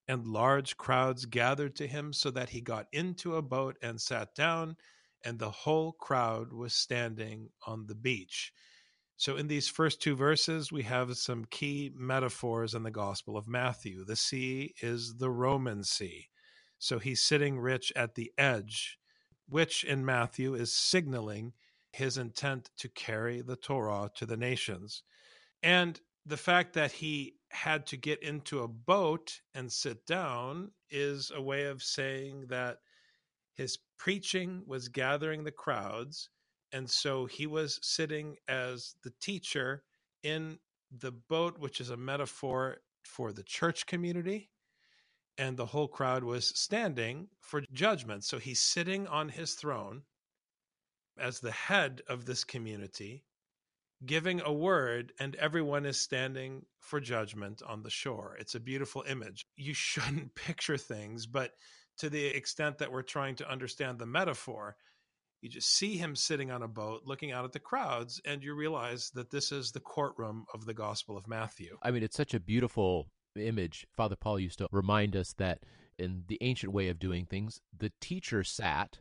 And 0.08 0.28
large 0.28 0.76
crowds 0.78 1.26
gathered 1.26 1.76
to 1.78 1.88
him 1.88 2.12
so 2.12 2.30
that 2.32 2.50
he 2.50 2.62
got 2.62 2.88
into 2.92 3.38
a 3.38 3.42
boat 3.42 3.78
and 3.82 4.02
sat 4.02 4.36
down, 4.36 4.76
and 5.24 5.40
the 5.40 5.50
whole 5.50 5.94
crowd 5.94 6.52
was 6.52 6.74
standing 6.74 7.50
on 7.66 7.86
the 7.88 7.96
beach. 7.96 8.52
So, 9.16 9.38
in 9.38 9.48
these 9.48 9.70
first 9.70 10.02
two 10.02 10.16
verses, 10.16 10.72
we 10.72 10.84
have 10.84 11.16
some 11.16 11.46
key 11.46 11.92
metaphors 11.96 12.74
in 12.74 12.84
the 12.84 12.92
Gospel 12.92 13.38
of 13.38 13.48
Matthew. 13.48 14.04
The 14.04 14.18
sea 14.18 14.74
is 14.82 15.16
the 15.16 15.30
Roman 15.30 15.84
Sea. 15.86 16.28
So, 16.80 17.00
he's 17.00 17.22
sitting 17.22 17.58
rich 17.58 17.94
at 17.96 18.16
the 18.16 18.34
edge, 18.38 18.98
which 19.54 19.84
in 19.84 20.04
Matthew 20.04 20.56
is 20.56 20.74
signaling 20.74 21.54
his 21.92 22.18
intent 22.18 22.72
to 22.78 22.90
carry 22.90 23.42
the 23.42 23.56
Torah 23.56 24.10
to 24.16 24.26
the 24.26 24.36
nations. 24.36 25.04
And 25.62 26.00
the 26.26 26.38
fact 26.38 26.74
that 26.74 26.92
he 26.92 27.36
had 27.52 27.86
to 27.88 27.98
get 27.98 28.24
into 28.24 28.64
a 28.64 28.68
boat 28.68 29.40
and 29.54 29.72
sit 29.72 30.06
down 30.08 30.72
is 30.90 31.32
a 31.36 31.42
way 31.42 31.66
of 31.66 31.84
saying 31.84 32.48
that 32.48 32.80
his 33.54 33.78
preaching 33.98 34.64
was 34.66 34.88
gathering 34.88 35.44
the 35.44 35.52
crowds 35.52 36.30
and 36.74 36.90
so 36.90 37.28
he 37.28 37.46
was 37.46 37.80
sitting 37.84 38.36
as 38.48 38.96
the 39.04 39.14
teacher 39.22 39.84
in 40.24 40.58
the 41.00 41.12
boat, 41.12 41.60
which 41.60 41.80
is 41.80 41.92
a 41.92 41.98
metaphor 41.98 42.78
for 43.06 43.32
the 43.32 43.44
church 43.44 43.86
community. 43.86 44.50
And 45.38 45.58
the 45.58 45.66
whole 45.66 45.88
crowd 45.88 46.24
was 46.24 46.48
standing 46.56 47.28
for 47.40 47.62
judgment. 47.74 48.24
So 48.24 48.38
he's 48.38 48.62
sitting 48.62 49.08
on 49.08 49.30
his 49.30 49.54
throne 49.56 50.04
as 51.18 51.40
the 51.40 51.52
head 51.52 52.02
of 52.08 52.26
this 52.26 52.44
community, 52.44 53.24
giving 54.06 54.42
a 54.42 54.54
word, 54.54 55.14
and 55.20 55.36
everyone 55.36 55.86
is 55.86 56.00
standing 56.00 56.66
for 56.80 57.00
judgment 57.00 57.62
on 57.68 57.84
the 57.84 57.90
shore. 57.90 58.36
It's 58.40 58.56
a 58.56 58.60
beautiful 58.60 59.04
image. 59.08 59.46
You 59.56 59.74
shouldn't 59.74 60.36
picture 60.36 60.78
things, 60.78 61.26
but 61.26 61.52
to 61.98 62.10
the 62.10 62.26
extent 62.26 62.80
that 62.80 62.92
we're 62.92 63.04
trying 63.04 63.36
to 63.36 63.50
understand 63.50 64.00
the 64.00 64.06
metaphor, 64.06 64.76
you 65.42 65.50
just 65.50 65.76
see 65.76 65.98
him 65.98 66.16
sitting 66.16 66.52
on 66.52 66.64
a 66.64 66.68
boat 66.68 67.02
looking 67.06 67.32
out 67.32 67.44
at 67.46 67.52
the 67.52 67.60
crowds, 67.60 68.22
and 68.26 68.42
you 68.42 68.56
realize 68.56 69.12
that 69.14 69.30
this 69.30 69.52
is 69.52 69.72
the 69.72 69.80
courtroom 69.80 70.46
of 70.54 70.66
the 70.66 70.74
Gospel 70.74 71.18
of 71.18 71.28
Matthew. 71.28 71.78
I 71.82 71.92
mean, 71.92 72.02
it's 72.02 72.16
such 72.16 72.34
a 72.34 72.40
beautiful 72.40 73.12
image. 73.36 73.88
Father 73.96 74.16
Paul 74.16 74.40
used 74.40 74.60
to 74.60 74.68
remind 74.72 75.16
us 75.16 75.34
that 75.34 75.64
in 75.98 76.24
the 76.28 76.38
ancient 76.42 76.74
way 76.74 76.90
of 76.90 77.00
doing 77.00 77.26
things, 77.26 77.62
the 77.76 77.92
teacher 78.02 78.44
sat 78.44 79.00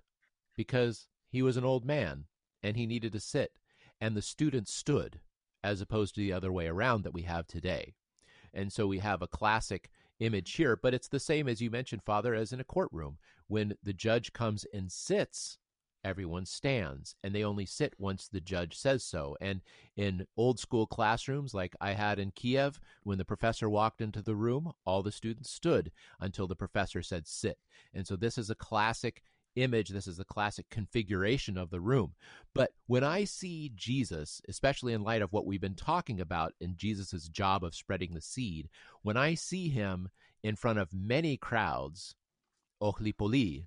because 0.56 1.08
he 1.28 1.42
was 1.42 1.56
an 1.56 1.64
old 1.64 1.84
man 1.84 2.24
and 2.62 2.76
he 2.76 2.86
needed 2.86 3.12
to 3.12 3.20
sit, 3.20 3.58
and 4.00 4.16
the 4.16 4.22
students 4.22 4.72
stood, 4.72 5.20
as 5.64 5.80
opposed 5.80 6.14
to 6.14 6.20
the 6.20 6.32
other 6.32 6.52
way 6.52 6.66
around 6.66 7.02
that 7.02 7.14
we 7.14 7.22
have 7.22 7.46
today. 7.46 7.94
And 8.54 8.72
so 8.72 8.86
we 8.86 8.98
have 8.98 9.22
a 9.22 9.26
classic 9.26 9.90
image 10.20 10.52
here, 10.52 10.76
but 10.76 10.94
it's 10.94 11.08
the 11.08 11.20
same 11.20 11.48
as 11.48 11.60
you 11.60 11.70
mentioned, 11.70 12.02
Father, 12.04 12.34
as 12.34 12.52
in 12.52 12.60
a 12.60 12.64
courtroom. 12.64 13.18
When 13.48 13.74
the 13.82 13.92
judge 13.92 14.32
comes 14.32 14.66
and 14.72 14.90
sits, 14.90 15.58
everyone 16.04 16.46
stands 16.46 17.14
and 17.22 17.34
they 17.34 17.44
only 17.44 17.66
sit 17.66 17.94
once 17.98 18.28
the 18.28 18.40
judge 18.40 18.76
says 18.76 19.04
so. 19.04 19.36
And 19.40 19.60
in 19.96 20.26
old 20.36 20.58
school 20.58 20.86
classrooms 20.86 21.54
like 21.54 21.76
I 21.80 21.92
had 21.92 22.18
in 22.18 22.30
Kiev, 22.32 22.80
when 23.02 23.18
the 23.18 23.24
professor 23.24 23.68
walked 23.68 24.00
into 24.00 24.22
the 24.22 24.36
room, 24.36 24.72
all 24.84 25.02
the 25.02 25.12
students 25.12 25.50
stood 25.50 25.92
until 26.20 26.46
the 26.46 26.56
professor 26.56 27.02
said 27.02 27.26
sit. 27.26 27.58
And 27.94 28.06
so 28.06 28.16
this 28.16 28.38
is 28.38 28.50
a 28.50 28.54
classic 28.54 29.22
image. 29.56 29.90
This 29.90 30.06
is 30.06 30.18
a 30.18 30.24
classic 30.24 30.68
configuration 30.70 31.58
of 31.58 31.70
the 31.70 31.80
room. 31.80 32.14
But 32.54 32.72
when 32.86 33.04
I 33.04 33.24
see 33.24 33.72
Jesus, 33.74 34.40
especially 34.48 34.92
in 34.92 35.02
light 35.02 35.22
of 35.22 35.32
what 35.32 35.46
we've 35.46 35.60
been 35.60 35.74
talking 35.74 36.20
about 36.20 36.54
in 36.60 36.76
Jesus' 36.76 37.28
job 37.28 37.64
of 37.64 37.74
spreading 37.74 38.14
the 38.14 38.20
seed, 38.20 38.68
when 39.02 39.16
I 39.16 39.34
see 39.34 39.68
him 39.68 40.08
in 40.42 40.56
front 40.56 40.78
of 40.78 40.92
many 40.92 41.36
crowds, 41.36 42.16
ochlipoli, 42.82 43.66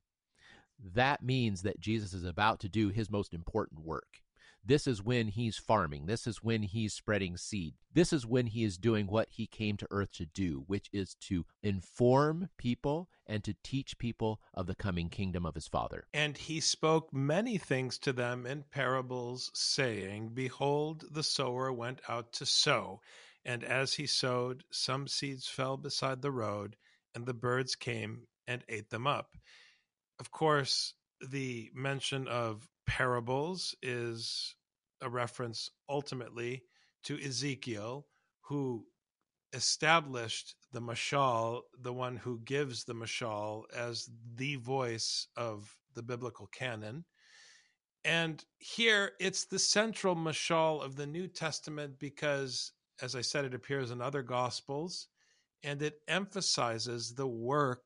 that 0.79 1.23
means 1.23 1.61
that 1.63 1.79
Jesus 1.79 2.13
is 2.13 2.25
about 2.25 2.59
to 2.61 2.69
do 2.69 2.89
his 2.89 3.09
most 3.09 3.33
important 3.33 3.83
work. 3.83 4.21
This 4.67 4.87
is 4.87 5.03
when 5.03 5.27
he's 5.27 5.57
farming. 5.57 6.07
This 6.07 6.25
is 6.25 6.41
when 6.43 6.63
he's 6.63 6.91
spreading 6.91 7.37
seed. 7.37 7.75
This 7.93 8.11
is 8.11 8.25
when 8.25 8.47
he 8.47 8.63
is 8.63 8.79
doing 8.79 9.05
what 9.05 9.29
he 9.29 9.45
came 9.45 9.77
to 9.77 9.87
earth 9.91 10.11
to 10.13 10.25
do, 10.25 10.63
which 10.65 10.89
is 10.91 11.13
to 11.27 11.45
inform 11.61 12.49
people 12.57 13.07
and 13.27 13.43
to 13.43 13.55
teach 13.63 13.99
people 13.99 14.41
of 14.55 14.65
the 14.65 14.73
coming 14.73 15.09
kingdom 15.09 15.45
of 15.45 15.53
his 15.53 15.67
Father. 15.67 16.07
And 16.15 16.35
he 16.35 16.59
spoke 16.59 17.13
many 17.13 17.59
things 17.59 17.99
to 17.99 18.13
them 18.13 18.47
in 18.47 18.63
parables, 18.63 19.51
saying, 19.53 20.29
Behold, 20.29 21.05
the 21.11 21.23
sower 21.23 21.71
went 21.71 22.01
out 22.09 22.33
to 22.33 22.45
sow. 22.47 23.01
And 23.45 23.63
as 23.63 23.93
he 23.93 24.07
sowed, 24.07 24.63
some 24.71 25.07
seeds 25.07 25.47
fell 25.47 25.77
beside 25.77 26.23
the 26.23 26.31
road, 26.31 26.75
and 27.13 27.27
the 27.27 27.35
birds 27.35 27.75
came 27.75 28.25
and 28.47 28.63
ate 28.67 28.89
them 28.89 29.05
up 29.05 29.37
of 30.19 30.31
course, 30.31 30.93
the 31.29 31.69
mention 31.73 32.27
of 32.27 32.69
parables 32.85 33.75
is 33.81 34.55
a 35.01 35.09
reference 35.09 35.69
ultimately 35.89 36.63
to 37.03 37.19
Ezekiel, 37.19 38.07
who 38.41 38.85
established 39.53 40.55
the 40.71 40.81
mashal, 40.81 41.61
the 41.79 41.93
one 41.93 42.17
who 42.17 42.39
gives 42.39 42.83
the 42.83 42.93
mashal 42.93 43.63
as 43.75 44.09
the 44.35 44.55
voice 44.57 45.27
of 45.35 45.75
the 45.93 46.03
biblical 46.03 46.47
canon. 46.47 47.05
And 48.03 48.43
here 48.59 49.13
it's 49.19 49.45
the 49.45 49.59
central 49.59 50.15
mashal 50.15 50.83
of 50.83 50.95
the 50.95 51.07
New 51.07 51.27
Testament 51.27 51.97
because, 51.99 52.71
as 53.01 53.15
I 53.15 53.21
said, 53.21 53.45
it 53.45 53.53
appears 53.53 53.91
in 53.91 54.01
other 54.01 54.21
gospels 54.21 55.07
and 55.63 55.81
it 55.81 56.01
emphasizes 56.07 57.15
the 57.15 57.27
work 57.27 57.81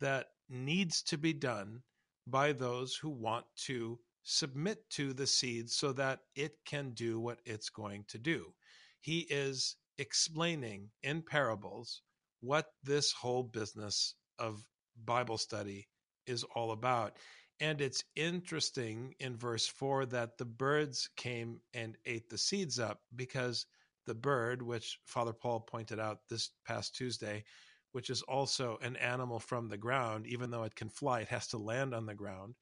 that 0.00 0.26
needs 0.52 1.02
to 1.02 1.18
be 1.18 1.32
done 1.32 1.82
by 2.26 2.52
those 2.52 2.94
who 2.94 3.10
want 3.10 3.46
to 3.56 3.98
submit 4.22 4.78
to 4.90 5.12
the 5.12 5.26
seed 5.26 5.68
so 5.70 5.92
that 5.92 6.20
it 6.36 6.52
can 6.64 6.90
do 6.90 7.18
what 7.18 7.40
it's 7.44 7.70
going 7.70 8.04
to 8.08 8.18
do. 8.18 8.52
He 9.00 9.20
is 9.30 9.76
explaining 9.98 10.90
in 11.02 11.22
parables 11.22 12.02
what 12.40 12.66
this 12.84 13.12
whole 13.12 13.42
business 13.42 14.14
of 14.38 14.64
Bible 15.04 15.38
study 15.38 15.88
is 16.26 16.44
all 16.54 16.72
about. 16.72 17.16
And 17.60 17.80
it's 17.80 18.04
interesting 18.16 19.14
in 19.20 19.36
verse 19.36 19.66
4 19.66 20.06
that 20.06 20.38
the 20.38 20.44
birds 20.44 21.08
came 21.16 21.60
and 21.74 21.96
ate 22.06 22.28
the 22.28 22.38
seeds 22.38 22.78
up 22.78 23.00
because 23.14 23.66
the 24.06 24.14
bird, 24.14 24.62
which 24.62 24.98
Father 25.06 25.32
Paul 25.32 25.60
pointed 25.60 26.00
out 26.00 26.18
this 26.28 26.50
past 26.66 26.94
Tuesday, 26.96 27.44
which 27.92 28.10
is 28.10 28.22
also 28.22 28.78
an 28.82 28.96
animal 28.96 29.38
from 29.38 29.68
the 29.68 29.76
ground, 29.76 30.26
even 30.26 30.50
though 30.50 30.64
it 30.64 30.74
can 30.74 30.88
fly, 30.88 31.20
it 31.20 31.28
has 31.28 31.46
to 31.48 31.58
land 31.58 31.94
on 31.94 32.06
the 32.06 32.14
ground. 32.14 32.54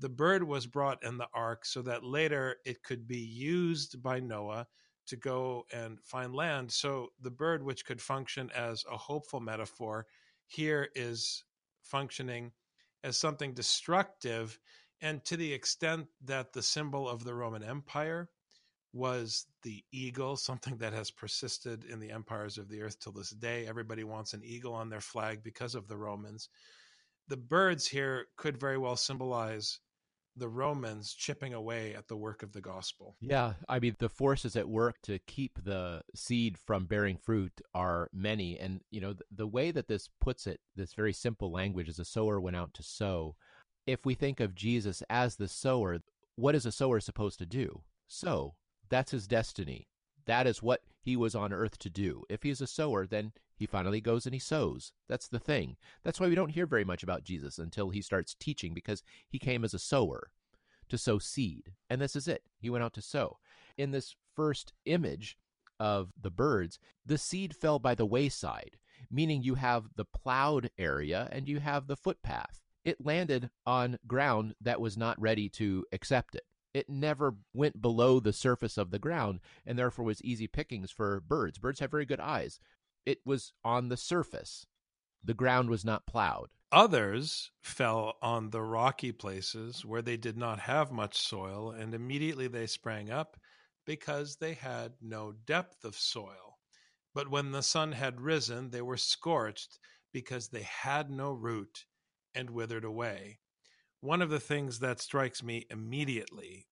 The 0.00 0.08
bird 0.08 0.44
was 0.44 0.66
brought 0.66 1.04
in 1.04 1.18
the 1.18 1.28
ark 1.34 1.64
so 1.64 1.82
that 1.82 2.04
later 2.04 2.56
it 2.64 2.82
could 2.82 3.06
be 3.06 3.18
used 3.18 4.02
by 4.02 4.20
Noah 4.20 4.68
to 5.08 5.16
go 5.16 5.66
and 5.72 5.98
find 6.00 6.34
land. 6.34 6.70
So 6.70 7.08
the 7.20 7.30
bird, 7.30 7.62
which 7.64 7.84
could 7.84 8.00
function 8.00 8.50
as 8.54 8.84
a 8.90 8.96
hopeful 8.96 9.40
metaphor, 9.40 10.06
here 10.46 10.88
is 10.94 11.44
functioning 11.82 12.52
as 13.02 13.16
something 13.16 13.54
destructive. 13.54 14.58
And 15.00 15.24
to 15.24 15.36
the 15.36 15.52
extent 15.52 16.06
that 16.24 16.52
the 16.52 16.62
symbol 16.62 17.08
of 17.08 17.24
the 17.24 17.34
Roman 17.34 17.62
Empire 17.62 18.28
was 18.92 19.46
the 19.62 19.84
eagle, 19.92 20.36
something 20.36 20.76
that 20.78 20.92
has 20.92 21.10
persisted 21.10 21.84
in 21.84 22.00
the 22.00 22.10
empires 22.10 22.58
of 22.58 22.68
the 22.68 22.82
earth 22.82 22.98
till 23.00 23.12
this 23.12 23.30
day. 23.30 23.66
Everybody 23.66 24.04
wants 24.04 24.32
an 24.32 24.42
eagle 24.44 24.74
on 24.74 24.88
their 24.88 25.00
flag 25.00 25.42
because 25.42 25.74
of 25.74 25.88
the 25.88 25.96
Romans. 25.96 26.48
The 27.28 27.36
birds 27.36 27.86
here 27.86 28.26
could 28.36 28.58
very 28.58 28.78
well 28.78 28.96
symbolize 28.96 29.80
the 30.38 30.48
Romans 30.48 31.14
chipping 31.14 31.52
away 31.52 31.94
at 31.94 32.06
the 32.08 32.16
work 32.16 32.42
of 32.42 32.52
the 32.52 32.60
gospel. 32.60 33.16
Yeah, 33.20 33.54
I 33.68 33.80
mean 33.80 33.96
the 33.98 34.08
forces 34.08 34.56
at 34.56 34.68
work 34.68 34.96
to 35.02 35.18
keep 35.18 35.58
the 35.62 36.02
seed 36.14 36.56
from 36.58 36.86
bearing 36.86 37.16
fruit 37.16 37.60
are 37.74 38.08
many 38.12 38.58
and 38.58 38.80
you 38.90 39.00
know 39.00 39.14
the, 39.14 39.24
the 39.32 39.46
way 39.46 39.70
that 39.72 39.88
this 39.88 40.08
puts 40.20 40.46
it 40.46 40.60
this 40.76 40.94
very 40.94 41.12
simple 41.12 41.50
language 41.50 41.88
is 41.88 41.98
a 41.98 42.04
sower 42.04 42.40
went 42.40 42.56
out 42.56 42.72
to 42.74 42.82
sow. 42.82 43.34
If 43.86 44.06
we 44.06 44.14
think 44.14 44.38
of 44.38 44.54
Jesus 44.54 45.02
as 45.10 45.36
the 45.36 45.48
sower, 45.48 45.98
what 46.36 46.54
is 46.54 46.66
a 46.66 46.72
sower 46.72 47.00
supposed 47.00 47.38
to 47.40 47.46
do? 47.46 47.82
Sow. 48.06 48.54
That's 48.88 49.12
his 49.12 49.26
destiny. 49.26 49.88
That 50.26 50.46
is 50.46 50.62
what 50.62 50.82
he 51.00 51.16
was 51.16 51.34
on 51.34 51.52
earth 51.52 51.78
to 51.78 51.90
do. 51.90 52.24
If 52.28 52.42
he 52.42 52.50
is 52.50 52.60
a 52.60 52.66
sower, 52.66 53.06
then 53.06 53.32
he 53.56 53.66
finally 53.66 54.00
goes 54.00 54.26
and 54.26 54.34
he 54.34 54.38
sows. 54.38 54.92
That's 55.08 55.28
the 55.28 55.38
thing. 55.38 55.76
That's 56.04 56.20
why 56.20 56.28
we 56.28 56.34
don't 56.34 56.50
hear 56.50 56.66
very 56.66 56.84
much 56.84 57.02
about 57.02 57.24
Jesus 57.24 57.58
until 57.58 57.90
he 57.90 58.02
starts 58.02 58.36
teaching, 58.38 58.74
because 58.74 59.02
he 59.28 59.38
came 59.38 59.64
as 59.64 59.74
a 59.74 59.78
sower 59.78 60.30
to 60.90 60.98
sow 60.98 61.18
seed. 61.18 61.72
And 61.88 62.00
this 62.00 62.14
is 62.14 62.28
it. 62.28 62.42
He 62.60 62.70
went 62.70 62.84
out 62.84 62.92
to 62.94 63.02
sow. 63.02 63.38
In 63.76 63.90
this 63.90 64.14
first 64.34 64.72
image 64.84 65.38
of 65.80 66.12
the 66.20 66.30
birds, 66.30 66.78
the 67.04 67.18
seed 67.18 67.56
fell 67.56 67.78
by 67.78 67.94
the 67.94 68.06
wayside, 68.06 68.76
meaning 69.10 69.42
you 69.42 69.54
have 69.54 69.84
the 69.96 70.04
plowed 70.04 70.70
area 70.78 71.28
and 71.32 71.48
you 71.48 71.60
have 71.60 71.86
the 71.86 71.96
footpath. 71.96 72.60
It 72.84 73.04
landed 73.04 73.50
on 73.66 73.98
ground 74.06 74.54
that 74.60 74.80
was 74.80 74.96
not 74.96 75.20
ready 75.20 75.48
to 75.50 75.84
accept 75.92 76.34
it. 76.34 76.44
It 76.78 76.88
never 76.88 77.34
went 77.52 77.82
below 77.82 78.20
the 78.20 78.32
surface 78.32 78.78
of 78.78 78.92
the 78.92 79.00
ground 79.00 79.40
and 79.66 79.76
therefore 79.76 80.04
was 80.04 80.22
easy 80.22 80.46
pickings 80.46 80.92
for 80.92 81.18
birds. 81.18 81.58
Birds 81.58 81.80
have 81.80 81.90
very 81.90 82.06
good 82.06 82.20
eyes 82.20 82.60
it 83.04 83.18
was 83.24 83.52
on 83.64 83.88
the 83.88 83.96
surface. 83.96 84.64
The 85.24 85.34
ground 85.34 85.70
was 85.70 85.84
not 85.84 86.06
plowed. 86.06 86.50
Others 86.70 87.50
fell 87.62 88.14
on 88.22 88.50
the 88.50 88.62
rocky 88.62 89.10
places 89.10 89.84
where 89.84 90.02
they 90.02 90.16
did 90.16 90.36
not 90.36 90.60
have 90.60 90.92
much 90.92 91.16
soil, 91.16 91.72
and 91.72 91.94
immediately 91.94 92.46
they 92.46 92.68
sprang 92.68 93.10
up 93.10 93.36
because 93.84 94.36
they 94.36 94.52
had 94.54 94.92
no 95.00 95.32
depth 95.32 95.84
of 95.84 95.96
soil. 95.96 96.58
But 97.12 97.28
when 97.28 97.50
the 97.50 97.62
sun 97.62 97.90
had 97.90 98.20
risen, 98.20 98.70
they 98.70 98.82
were 98.82 98.98
scorched 98.98 99.80
because 100.12 100.48
they 100.48 100.62
had 100.62 101.10
no 101.10 101.32
root 101.32 101.86
and 102.36 102.50
withered 102.50 102.84
away. 102.84 103.40
One 104.00 104.22
of 104.22 104.30
the 104.30 104.38
things 104.38 104.78
that 104.78 105.00
strikes 105.00 105.42
me 105.42 105.66
immediately 105.70 106.67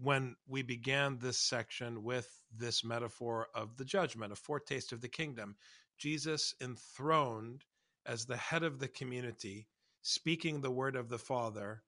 when 0.00 0.36
we 0.46 0.62
began 0.62 1.18
this 1.18 1.38
section 1.38 2.02
with 2.02 2.28
this 2.54 2.84
metaphor 2.84 3.48
of 3.54 3.76
the 3.76 3.84
judgment, 3.84 4.32
a 4.32 4.36
foretaste 4.36 4.92
of 4.92 5.00
the 5.00 5.08
kingdom. 5.08 5.56
Jesus 5.98 6.54
enthroned 6.60 7.64
as 8.04 8.26
the 8.26 8.36
head 8.36 8.62
of 8.62 8.78
the 8.78 8.88
community, 8.88 9.66
speaking 10.02 10.60
the 10.60 10.70
word 10.70 10.96
of 10.96 11.08
the 11.08 11.18
Father 11.18 11.82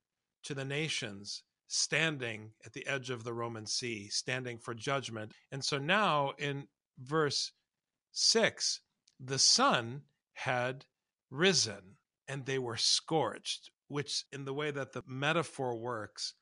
to 0.45 0.55
the 0.55 0.65
nations, 0.65 1.43
standing 1.67 2.53
at 2.65 2.73
the 2.73 2.87
edge 2.87 3.11
of 3.11 3.25
the 3.25 3.35
Roman 3.35 3.67
Sea, 3.67 4.09
standing 4.09 4.59
for 4.59 4.75
judgment. 4.75 5.33
And 5.53 5.65
so 5.65 5.79
now 5.79 6.33
in 6.39 6.67
verse 6.99 7.53
6, 8.13 8.81
the 9.21 9.39
sun 9.39 10.03
had 10.33 10.87
risen 11.31 11.97
and 12.27 12.47
they 12.47 12.59
were 12.59 12.77
scorched, 12.77 13.71
which, 13.89 14.25
in 14.33 14.45
the 14.45 14.55
way 14.55 14.71
that 14.71 14.93
the 14.93 15.03
metaphor 15.07 15.77
works, 15.77 16.35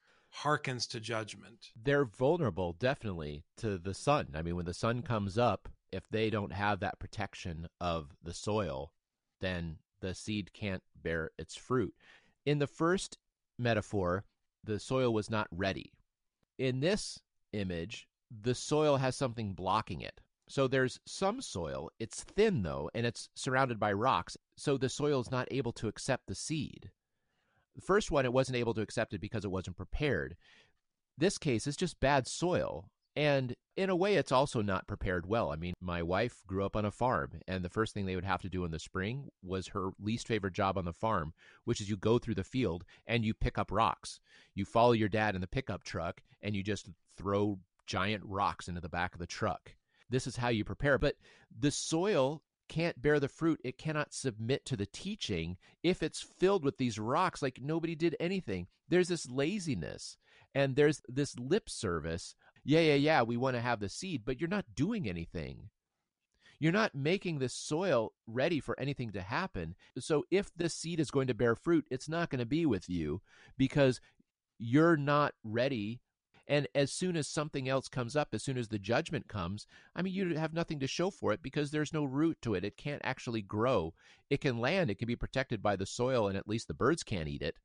harkens 0.43 0.87
to 0.89 1.01
judgment. 1.01 1.71
They're 1.81 2.05
vulnerable, 2.05 2.73
definitely, 2.73 3.45
to 3.59 3.79
the 3.79 3.95
sun. 3.95 4.29
I 4.35 4.43
mean, 4.43 4.57
when 4.57 4.67
the 4.67 4.75
sun 4.75 5.03
comes 5.03 5.39
up, 5.39 5.69
if 5.93 6.09
they 6.11 6.31
don't 6.31 6.53
have 6.53 6.81
that 6.81 6.99
protection 6.99 7.69
of 7.81 8.15
the 8.23 8.35
soil, 8.35 8.93
then 9.41 9.79
the 10.01 10.15
seed 10.15 10.53
can't 10.53 10.83
bear 11.03 11.31
its 11.39 11.57
fruit. 11.57 11.95
In 12.45 12.59
the 12.59 12.67
first 12.67 13.19
metaphor, 13.59 14.25
the 14.65 14.79
soil 14.79 15.13
was 15.13 15.31
not 15.31 15.49
ready. 15.51 15.93
In 16.59 16.81
this 16.81 17.21
image, 17.53 18.09
the 18.31 18.55
soil 18.55 18.97
has 18.97 19.17
something 19.17 19.53
blocking 19.53 20.01
it. 20.01 20.21
So 20.49 20.69
there's 20.69 21.01
some 21.07 21.41
soil, 21.41 21.91
it's 21.99 22.23
thin 22.23 22.63
though, 22.63 22.89
and 22.95 23.05
it's 23.05 23.29
surrounded 23.35 23.81
by 23.81 23.93
rocks, 23.93 24.37
so 24.57 24.77
the 24.77 24.89
soil 24.89 25.21
is 25.21 25.31
not 25.31 25.49
able 25.51 25.73
to 25.73 25.89
accept 25.89 26.27
the 26.27 26.35
seed. 26.35 26.91
The 27.77 27.83
first 27.83 28.11
one, 28.11 28.25
it 28.25 28.33
wasn't 28.33 28.57
able 28.57 28.75
to 28.75 28.81
accept 28.81 29.15
it 29.15 29.21
because 29.21 29.45
it 29.45 29.51
wasn't 29.51 29.77
prepared. 29.77 30.37
This 31.17 31.39
case 31.39 31.67
is 31.67 31.77
just 31.77 32.01
bad 32.01 32.27
soil. 32.27 32.89
And 33.15 33.55
in 33.77 33.89
a 33.89 33.97
way, 33.97 34.17
it's 34.17 34.33
also 34.33 34.61
not 34.61 34.87
prepared 34.87 35.27
well. 35.27 35.51
I 35.51 35.57
mean, 35.57 35.75
my 35.81 36.03
wife 36.03 36.43
grew 36.47 36.65
up 36.65 36.77
on 36.77 36.85
a 36.85 36.91
farm, 36.91 37.41
and 37.47 37.65
the 37.65 37.71
first 37.71 37.95
thing 37.95 38.05
they 38.05 38.15
would 38.15 38.25
have 38.25 38.43
to 38.43 38.51
do 38.51 38.65
in 38.65 38.71
the 38.71 38.79
spring 38.79 39.29
was 39.43 39.69
her 39.69 39.91
least 39.99 40.29
favorite 40.29 40.53
job 40.53 40.77
on 40.77 40.85
the 40.85 40.93
farm, 40.93 41.33
which 41.65 41.81
is 41.81 41.89
you 41.89 41.97
go 41.97 42.19
through 42.19 42.35
the 42.35 42.45
field 42.45 42.85
and 43.07 43.25
you 43.25 43.33
pick 43.33 43.57
up 43.57 43.73
rocks. 43.73 44.21
You 44.55 44.65
follow 44.67 44.93
your 44.93 45.09
dad 45.09 45.35
in 45.35 45.41
the 45.41 45.47
pickup 45.47 45.83
truck 45.83 46.23
and 46.43 46.55
you 46.55 46.63
just 46.63 46.91
throw 47.17 47.59
giant 47.87 48.23
rocks 48.27 48.69
into 48.69 48.81
the 48.81 48.89
back 48.89 49.15
of 49.15 49.21
the 49.21 49.27
truck. 49.27 49.75
This 50.11 50.27
is 50.27 50.37
how 50.37 50.49
you 50.49 50.65
prepare. 50.65 50.99
But 50.99 51.17
the 51.59 51.71
soil 51.71 52.43
can't 52.69 53.01
bear 53.01 53.21
the 53.21 53.29
fruit, 53.29 53.61
it 53.65 53.79
cannot 53.79 54.15
submit 54.15 54.65
to 54.67 54.77
the 54.77 54.87
teaching 54.87 55.57
if 55.83 56.03
it's 56.03 56.21
filled 56.23 56.65
with 56.65 56.79
these 56.79 56.99
rocks 56.99 57.43
like 57.43 57.61
nobody 57.63 57.95
did 57.95 58.17
anything. 58.21 58.67
There's 58.89 59.09
this 59.09 59.29
laziness 59.29 60.17
and 60.55 60.77
there's 60.77 61.03
this 61.09 61.39
lip 61.39 61.69
service. 61.69 62.35
Yeah, 62.65 62.81
yeah, 62.81 62.95
yeah, 62.95 63.23
we 63.23 63.37
want 63.37 63.57
to 63.57 63.63
have 63.63 63.81
the 63.81 63.89
seed, 63.89 64.23
but 64.25 64.41
you're 64.41 64.49
not 64.49 64.75
doing 64.75 65.09
anything. 65.09 65.71
You're 66.59 66.73
not 66.73 66.95
making 66.95 67.39
the 67.39 67.49
soil 67.49 68.13
ready 68.27 68.61
for 68.61 68.79
anything 68.81 69.13
to 69.13 69.21
happen. 69.21 69.75
So 69.99 70.25
if 70.31 70.51
this 70.57 70.75
seed 70.75 71.01
is 71.01 71.11
going 71.11 71.27
to 71.27 71.35
bear 71.35 71.55
fruit, 71.55 71.87
it's 71.91 72.09
not 72.09 72.31
going 72.31 72.39
to 72.39 72.47
be 72.47 72.65
with 72.65 72.89
you 72.89 73.21
because 73.59 74.01
you're 74.59 74.97
not 74.97 75.35
ready 75.45 76.01
and 76.49 76.69
as 76.75 76.93
soon 76.93 77.17
as 77.17 77.27
something 77.27 77.69
else 77.69 77.89
comes 77.89 78.15
up, 78.15 78.29
as 78.33 78.43
soon 78.43 78.57
as 78.57 78.69
the 78.69 78.79
judgment 78.79 79.29
comes, 79.29 79.67
I 79.95 80.03
mean, 80.03 80.15
you 80.15 80.37
have 80.37 80.53
nothing 80.53 80.79
to 80.81 80.87
show 80.87 81.11
for 81.11 81.33
it 81.33 81.43
because 81.43 81.71
there's 81.71 81.93
no 81.93 82.05
root 82.05 82.39
to 82.43 82.55
it. 82.55 82.65
It 82.65 82.77
can't 82.77 83.03
actually 83.05 83.43
grow. 83.43 83.95
It 84.31 84.41
can 84.41 84.59
land, 84.59 84.91
it 84.91 84.99
can 84.99 85.09
be 85.09 85.17
protected 85.17 85.63
by 85.63 85.77
the 85.77 85.87
soil, 85.87 86.29
and 86.29 86.37
at 86.37 86.49
least 86.49 86.69
the 86.69 86.75
birds 86.75 87.03
can't 87.03 87.29
eat 87.29 87.43
it, 87.43 87.57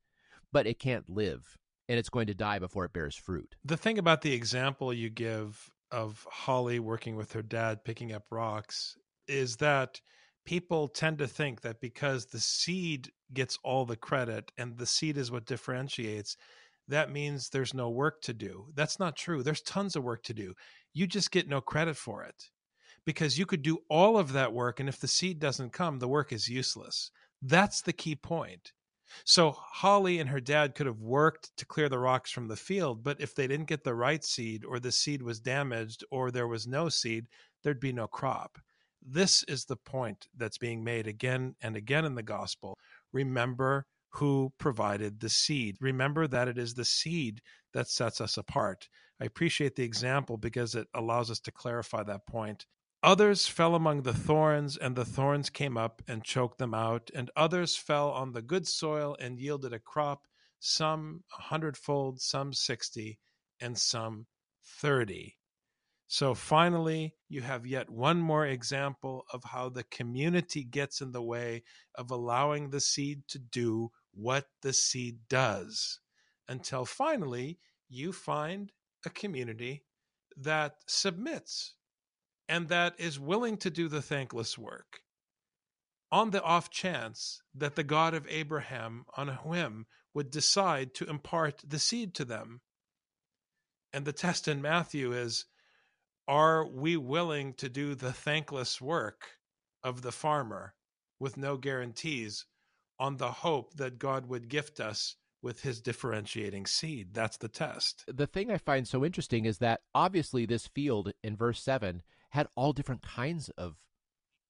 but 0.52 0.66
it 0.66 0.78
can't 0.78 1.08
live. 1.08 1.58
And 1.88 1.98
it's 1.98 2.08
going 2.08 2.26
to 2.28 2.34
die 2.34 2.58
before 2.58 2.84
it 2.84 2.92
bears 2.92 3.16
fruit. 3.16 3.54
The 3.64 3.76
thing 3.76 3.98
about 3.98 4.22
the 4.22 4.32
example 4.32 4.92
you 4.92 5.10
give 5.10 5.70
of 5.90 6.26
Hollie 6.30 6.80
working 6.80 7.16
with 7.16 7.32
her 7.32 7.42
dad 7.42 7.84
picking 7.84 8.12
up 8.12 8.24
rocks 8.30 8.96
is 9.28 9.56
that 9.56 10.00
people 10.44 10.88
tend 10.88 11.18
to 11.18 11.28
think 11.28 11.60
that 11.60 11.80
because 11.80 12.26
the 12.26 12.40
seed 12.40 13.10
gets 13.32 13.58
all 13.62 13.84
the 13.84 13.96
credit 13.96 14.50
and 14.58 14.76
the 14.76 14.86
seed 14.86 15.16
is 15.16 15.30
what 15.30 15.46
differentiates, 15.46 16.36
that 16.92 17.10
means 17.10 17.48
there's 17.48 17.74
no 17.74 17.90
work 17.90 18.20
to 18.22 18.34
do. 18.34 18.66
That's 18.74 18.98
not 18.98 19.16
true. 19.16 19.42
There's 19.42 19.62
tons 19.62 19.96
of 19.96 20.04
work 20.04 20.22
to 20.24 20.34
do. 20.34 20.54
You 20.92 21.06
just 21.06 21.30
get 21.30 21.48
no 21.48 21.60
credit 21.60 21.96
for 21.96 22.22
it 22.24 22.50
because 23.06 23.38
you 23.38 23.46
could 23.46 23.62
do 23.62 23.78
all 23.88 24.18
of 24.18 24.32
that 24.32 24.52
work. 24.52 24.78
And 24.78 24.88
if 24.88 25.00
the 25.00 25.08
seed 25.08 25.38
doesn't 25.38 25.72
come, 25.72 25.98
the 25.98 26.08
work 26.08 26.32
is 26.32 26.48
useless. 26.48 27.10
That's 27.40 27.82
the 27.82 27.92
key 27.92 28.14
point. 28.14 28.72
So 29.24 29.52
Hollie 29.52 30.20
and 30.20 30.28
her 30.30 30.40
dad 30.40 30.74
could 30.74 30.86
have 30.86 31.00
worked 31.00 31.50
to 31.56 31.66
clear 31.66 31.88
the 31.88 31.98
rocks 31.98 32.30
from 32.30 32.48
the 32.48 32.56
field, 32.56 33.02
but 33.02 33.20
if 33.20 33.34
they 33.34 33.46
didn't 33.46 33.68
get 33.68 33.84
the 33.84 33.94
right 33.94 34.24
seed, 34.24 34.64
or 34.64 34.78
the 34.78 34.92
seed 34.92 35.22
was 35.22 35.40
damaged, 35.40 36.04
or 36.10 36.30
there 36.30 36.48
was 36.48 36.66
no 36.66 36.88
seed, 36.88 37.26
there'd 37.62 37.80
be 37.80 37.92
no 37.92 38.06
crop. 38.06 38.58
This 39.04 39.42
is 39.44 39.64
the 39.64 39.76
point 39.76 40.28
that's 40.36 40.58
being 40.58 40.82
made 40.82 41.06
again 41.06 41.54
and 41.60 41.76
again 41.76 42.04
in 42.04 42.14
the 42.14 42.22
gospel. 42.22 42.78
Remember 43.12 43.86
who 44.14 44.52
provided 44.58 45.20
the 45.20 45.28
seed. 45.28 45.76
Remember 45.80 46.26
that 46.26 46.48
it 46.48 46.58
is 46.58 46.74
the 46.74 46.84
seed 46.84 47.40
that 47.72 47.88
sets 47.88 48.20
us 48.20 48.36
apart. 48.36 48.88
I 49.20 49.24
appreciate 49.24 49.76
the 49.76 49.84
example 49.84 50.36
because 50.36 50.74
it 50.74 50.88
allows 50.94 51.30
us 51.30 51.40
to 51.40 51.52
clarify 51.52 52.02
that 52.04 52.26
point. 52.26 52.66
Others 53.02 53.48
fell 53.48 53.74
among 53.74 54.02
the 54.02 54.14
thorns, 54.14 54.76
and 54.76 54.94
the 54.94 55.04
thorns 55.04 55.50
came 55.50 55.76
up 55.76 56.02
and 56.06 56.22
choked 56.22 56.58
them 56.58 56.74
out. 56.74 57.10
And 57.14 57.30
others 57.34 57.76
fell 57.76 58.10
on 58.10 58.32
the 58.32 58.42
good 58.42 58.66
soil 58.68 59.16
and 59.18 59.40
yielded 59.40 59.72
a 59.72 59.78
crop, 59.78 60.26
some 60.60 61.24
a 61.36 61.42
hundredfold, 61.42 62.20
some 62.20 62.52
sixty, 62.52 63.18
and 63.60 63.76
some 63.76 64.26
thirty. 64.64 65.36
So 66.06 66.34
finally, 66.34 67.14
you 67.28 67.40
have 67.40 67.66
yet 67.66 67.88
one 67.88 68.20
more 68.20 68.46
example 68.46 69.24
of 69.32 69.42
how 69.44 69.70
the 69.70 69.84
community 69.84 70.62
gets 70.62 71.00
in 71.00 71.12
the 71.12 71.22
way 71.22 71.62
of 71.94 72.10
allowing 72.10 72.68
the 72.68 72.80
seed 72.80 73.22
to 73.28 73.38
do 73.38 73.90
what 74.12 74.46
the 74.62 74.72
seed 74.72 75.18
does 75.28 76.00
until 76.48 76.84
finally 76.84 77.58
you 77.88 78.12
find 78.12 78.72
a 79.04 79.10
community 79.10 79.84
that 80.36 80.76
submits 80.86 81.74
and 82.48 82.68
that 82.68 82.94
is 82.98 83.18
willing 83.18 83.56
to 83.56 83.70
do 83.70 83.88
the 83.88 84.02
thankless 84.02 84.58
work 84.58 85.00
on 86.12 86.30
the 86.30 86.42
off 86.42 86.68
chance 86.68 87.40
that 87.54 87.74
the 87.74 87.82
God 87.82 88.12
of 88.12 88.26
Abraham, 88.28 89.06
on 89.16 89.30
a 89.30 89.36
whim, 89.36 89.86
would 90.12 90.30
decide 90.30 90.92
to 90.94 91.08
impart 91.08 91.62
the 91.66 91.78
seed 91.78 92.14
to 92.14 92.24
them. 92.26 92.60
And 93.94 94.04
the 94.04 94.12
test 94.12 94.46
in 94.46 94.60
Matthew 94.60 95.12
is 95.12 95.46
are 96.28 96.66
we 96.66 96.96
willing 96.96 97.54
to 97.54 97.68
do 97.68 97.94
the 97.94 98.12
thankless 98.12 98.80
work 98.80 99.22
of 99.82 100.02
the 100.02 100.12
farmer 100.12 100.74
with 101.18 101.36
no 101.36 101.56
guarantees 101.56 102.44
on 103.02 103.16
the 103.16 103.32
hope 103.32 103.74
that 103.74 103.98
God 103.98 104.26
would 104.26 104.48
gift 104.48 104.78
us 104.78 105.16
with 105.42 105.62
his 105.62 105.80
differentiating 105.80 106.66
seed. 106.66 107.12
That's 107.12 107.36
the 107.36 107.48
test. 107.48 108.04
The 108.06 108.28
thing 108.28 108.48
I 108.48 108.58
find 108.58 108.86
so 108.86 109.04
interesting 109.04 109.44
is 109.44 109.58
that 109.58 109.80
obviously 109.92 110.46
this 110.46 110.68
field 110.68 111.12
in 111.24 111.36
verse 111.36 111.60
7 111.60 112.02
had 112.30 112.46
all 112.54 112.72
different 112.72 113.02
kinds 113.02 113.48
of 113.58 113.74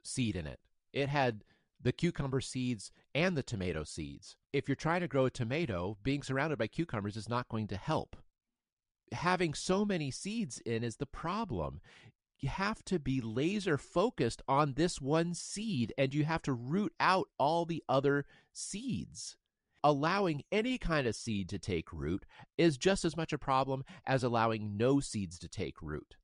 seed 0.04 0.36
in 0.36 0.46
it. 0.46 0.60
It 0.92 1.08
had 1.08 1.44
the 1.80 1.92
cucumber 1.92 2.42
seeds 2.42 2.92
and 3.14 3.38
the 3.38 3.42
tomato 3.42 3.84
seeds. 3.84 4.36
If 4.52 4.68
you're 4.68 4.76
trying 4.76 5.00
to 5.00 5.08
grow 5.08 5.24
a 5.24 5.30
tomato, 5.30 5.96
being 6.02 6.22
surrounded 6.22 6.58
by 6.58 6.66
cucumbers 6.66 7.16
is 7.16 7.30
not 7.30 7.48
going 7.48 7.68
to 7.68 7.76
help. 7.78 8.16
Having 9.12 9.54
so 9.54 9.86
many 9.86 10.10
seeds 10.10 10.58
in 10.66 10.84
is 10.84 10.96
the 10.96 11.06
problem 11.06 11.80
you 12.42 12.48
have 12.48 12.84
to 12.84 12.98
be 12.98 13.20
laser 13.20 13.78
focused 13.78 14.42
on 14.48 14.74
this 14.74 15.00
one 15.00 15.32
seed 15.32 15.94
and 15.96 16.12
you 16.12 16.24
have 16.24 16.42
to 16.42 16.52
root 16.52 16.92
out 16.98 17.28
all 17.38 17.64
the 17.64 17.82
other 17.88 18.26
seeds. 18.52 19.36
Allowing 19.84 20.42
any 20.50 20.76
kind 20.76 21.06
of 21.06 21.14
seed 21.14 21.48
to 21.48 21.58
take 21.58 21.92
root 21.92 22.26
is 22.58 22.76
just 22.76 23.04
as 23.04 23.16
much 23.16 23.32
a 23.32 23.38
problem 23.38 23.84
as 24.06 24.22
allowing 24.24 24.76
no 24.76 25.00
seeds 25.00 25.38
to 25.38 25.48
take 25.48 25.80
root. 25.80 26.16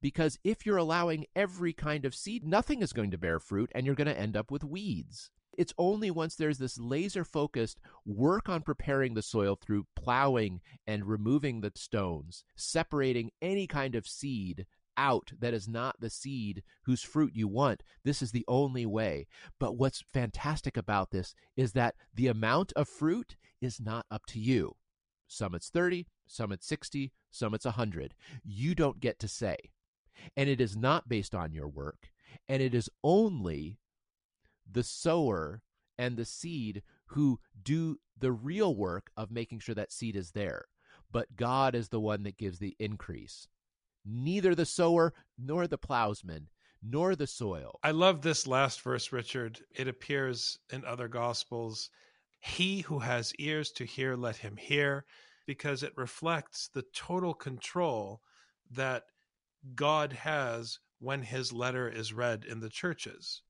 Because 0.00 0.38
if 0.44 0.64
you're 0.64 0.78
allowing 0.78 1.26
every 1.36 1.74
kind 1.74 2.06
of 2.06 2.14
seed, 2.14 2.42
nothing 2.42 2.80
is 2.80 2.94
going 2.94 3.10
to 3.10 3.18
bear 3.18 3.38
fruit 3.38 3.70
and 3.74 3.84
you're 3.84 3.94
going 3.94 4.06
to 4.06 4.18
end 4.18 4.36
up 4.36 4.50
with 4.50 4.64
weeds. 4.64 5.30
It's 5.58 5.74
only 5.76 6.10
once 6.10 6.36
there's 6.36 6.58
this 6.58 6.78
laser 6.78 7.24
focused 7.24 7.80
work 8.06 8.48
on 8.48 8.62
preparing 8.62 9.12
the 9.12 9.22
soil 9.22 9.58
through 9.60 9.86
plowing 9.94 10.62
and 10.86 11.04
removing 11.04 11.60
the 11.60 11.72
stones, 11.74 12.44
separating 12.56 13.30
any 13.42 13.66
kind 13.66 13.94
of 13.94 14.06
seed 14.06 14.64
out 14.96 15.32
that 15.38 15.54
is 15.54 15.68
not 15.68 16.00
the 16.00 16.10
seed 16.10 16.62
whose 16.84 17.02
fruit 17.02 17.32
you 17.34 17.48
want. 17.48 17.82
This 18.04 18.22
is 18.22 18.32
the 18.32 18.44
only 18.48 18.86
way. 18.86 19.26
But 19.58 19.76
what's 19.76 20.02
fantastic 20.12 20.76
about 20.76 21.10
this 21.10 21.34
is 21.56 21.72
that 21.72 21.94
the 22.14 22.28
amount 22.28 22.72
of 22.74 22.88
fruit 22.88 23.36
is 23.60 23.80
not 23.80 24.06
up 24.10 24.26
to 24.26 24.38
you. 24.38 24.76
Some 25.26 25.54
it's 25.54 25.70
30, 25.70 26.06
some 26.26 26.52
it's 26.52 26.66
60, 26.66 27.12
some 27.30 27.54
it's 27.54 27.64
100. 27.64 28.14
You 28.44 28.74
don't 28.74 29.00
get 29.00 29.18
to 29.20 29.28
say. 29.28 29.56
And 30.36 30.48
it 30.48 30.60
is 30.60 30.76
not 30.76 31.08
based 31.08 31.34
on 31.34 31.52
your 31.52 31.68
work. 31.68 32.10
And 32.48 32.62
it 32.62 32.74
is 32.74 32.90
only 33.02 33.78
the 34.70 34.82
sower 34.82 35.62
and 35.98 36.16
the 36.16 36.24
seed 36.24 36.82
who 37.06 37.40
do 37.62 37.98
the 38.18 38.32
real 38.32 38.74
work 38.74 39.10
of 39.16 39.30
making 39.30 39.60
sure 39.60 39.74
that 39.74 39.92
seed 39.92 40.16
is 40.16 40.32
there. 40.32 40.66
But 41.12 41.36
God 41.36 41.74
is 41.74 41.88
the 41.88 42.00
one 42.00 42.22
that 42.22 42.38
gives 42.38 42.58
the 42.58 42.76
increase 42.78 43.48
neither 44.04 44.54
the 44.54 44.66
sower 44.66 45.12
nor 45.38 45.66
the 45.66 45.78
plowsman 45.78 46.48
nor 46.82 47.14
the 47.14 47.26
soil. 47.26 47.78
I 47.82 47.90
love 47.90 48.22
this 48.22 48.46
last 48.46 48.80
verse, 48.80 49.12
Richard. 49.12 49.60
It 49.74 49.88
appears 49.88 50.58
in 50.72 50.84
other 50.84 51.08
gospels. 51.08 51.90
He 52.40 52.80
who 52.80 53.00
has 53.00 53.34
ears 53.34 53.70
to 53.72 53.84
hear, 53.84 54.16
let 54.16 54.36
him 54.36 54.56
hear, 54.56 55.04
because 55.46 55.82
it 55.82 55.92
reflects 55.96 56.70
the 56.72 56.84
total 56.94 57.34
control 57.34 58.22
that 58.70 59.04
God 59.74 60.12
has 60.12 60.78
when 61.00 61.22
his 61.22 61.52
letter 61.52 61.88
is 61.88 62.12
read 62.12 62.44
in 62.44 62.60
the 62.60 62.70
churches. 62.70 63.42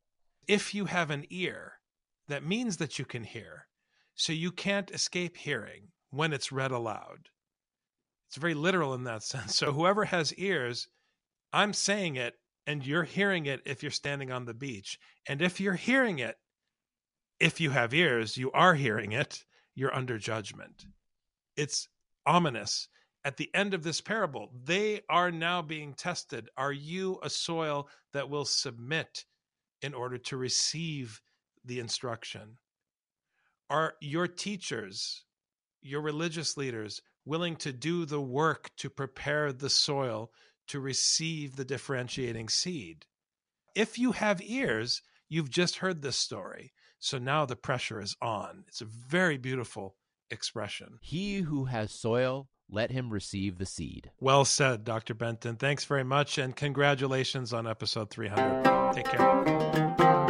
If 0.49 0.75
you 0.75 0.87
have 0.87 1.11
an 1.11 1.25
ear, 1.31 1.75
that 2.29 2.45
means 2.45 2.79
that 2.79 2.99
you 2.99 3.05
can 3.05 3.25
hear. 3.25 3.67
So 4.15 4.33
you 4.33 4.51
can't 4.51 4.91
escape 4.91 5.37
hearing 5.37 5.89
when 6.11 6.33
it's 6.33 6.53
read 6.53 6.73
aloud. 6.73 7.29
It's 8.31 8.37
very 8.37 8.55
literal 8.55 8.95
in 8.95 9.03
that 9.05 9.23
sense. 9.25 9.57
So 9.57 9.73
whoever 9.73 10.05
has 10.05 10.33
ears, 10.35 10.87
I'm 11.53 11.73
saying 11.73 12.15
it 12.15 12.37
and 12.65 12.87
you're 12.87 13.03
hearing 13.03 13.47
it 13.47 13.61
if 13.65 13.83
you're 13.83 13.91
standing 13.91 14.31
on 14.31 14.45
the 14.45 14.55
beach. 14.55 15.01
And 15.27 15.43
if 15.43 15.59
you're 15.59 15.75
hearing 15.75 16.21
it, 16.21 16.37
if 17.41 17.61
you 17.61 17.71
have 17.71 17.93
ears, 17.93 18.37
you 18.37 18.53
are 18.53 18.75
hearing 18.75 19.11
it, 19.11 19.45
you're 19.75 19.95
under 19.95 20.17
judgment. 20.19 20.87
It's 21.57 21.89
ominous. 22.25 22.87
At 23.25 23.37
the 23.37 23.51
end 23.53 23.75
of 23.75 23.83
this 23.83 24.01
parable, 24.01 24.53
they 24.65 25.01
are 25.11 25.33
now 25.33 25.63
being 25.63 25.95
tested. 25.95 26.49
Are 26.57 26.73
you 26.73 27.19
a 27.25 27.31
soil 27.31 27.89
that 28.13 28.31
will 28.31 28.45
submit 28.45 29.25
in 29.83 29.93
order 29.93 30.19
to 30.19 30.37
receive 30.37 31.21
the 31.65 31.81
instruction? 31.81 32.57
Are 33.69 33.95
your 34.01 34.29
teachers, 34.29 35.25
your 35.83 36.03
religious 36.03 36.57
leaders, 36.57 37.03
willing 37.25 37.57
to 37.57 37.73
do 37.73 38.05
the 38.05 38.21
work 38.21 38.71
to 38.79 38.91
prepare 38.91 39.53
the 39.53 39.71
soil 39.71 40.31
to 40.69 40.81
receive 40.81 41.57
the 41.57 41.65
differentiating 41.65 42.49
seed. 42.49 43.07
If 43.75 43.99
you 43.99 44.13
have 44.13 44.41
ears, 44.43 45.03
you've 45.29 45.51
just 45.51 45.77
heard 45.77 46.03
this 46.03 46.17
story. 46.17 46.73
So 46.99 47.19
now 47.19 47.47
the 47.47 47.57
pressure 47.57 48.01
is 48.01 48.17
on. 48.21 48.65
It's 48.69 48.81
a 48.81 48.85
very 48.85 49.39
beautiful 49.39 49.97
expression. 50.31 50.99
He 51.01 51.39
who 51.39 51.65
has 51.65 51.91
soil, 51.93 52.49
let 52.71 52.91
him 52.91 53.11
receive 53.11 53.59
the 53.59 53.67
seed. 53.67 54.11
Well 54.21 54.45
said, 54.45 54.85
Dr. 54.85 55.15
Benton. 55.15 55.57
Thanks 55.57 55.85
very 55.85 56.05
much, 56.05 56.39
and 56.39 56.55
congratulations 56.55 57.53
on 57.53 57.67
episode 57.67 58.11
300. 58.11 58.95
Take 58.95 59.07
care. 59.07 60.30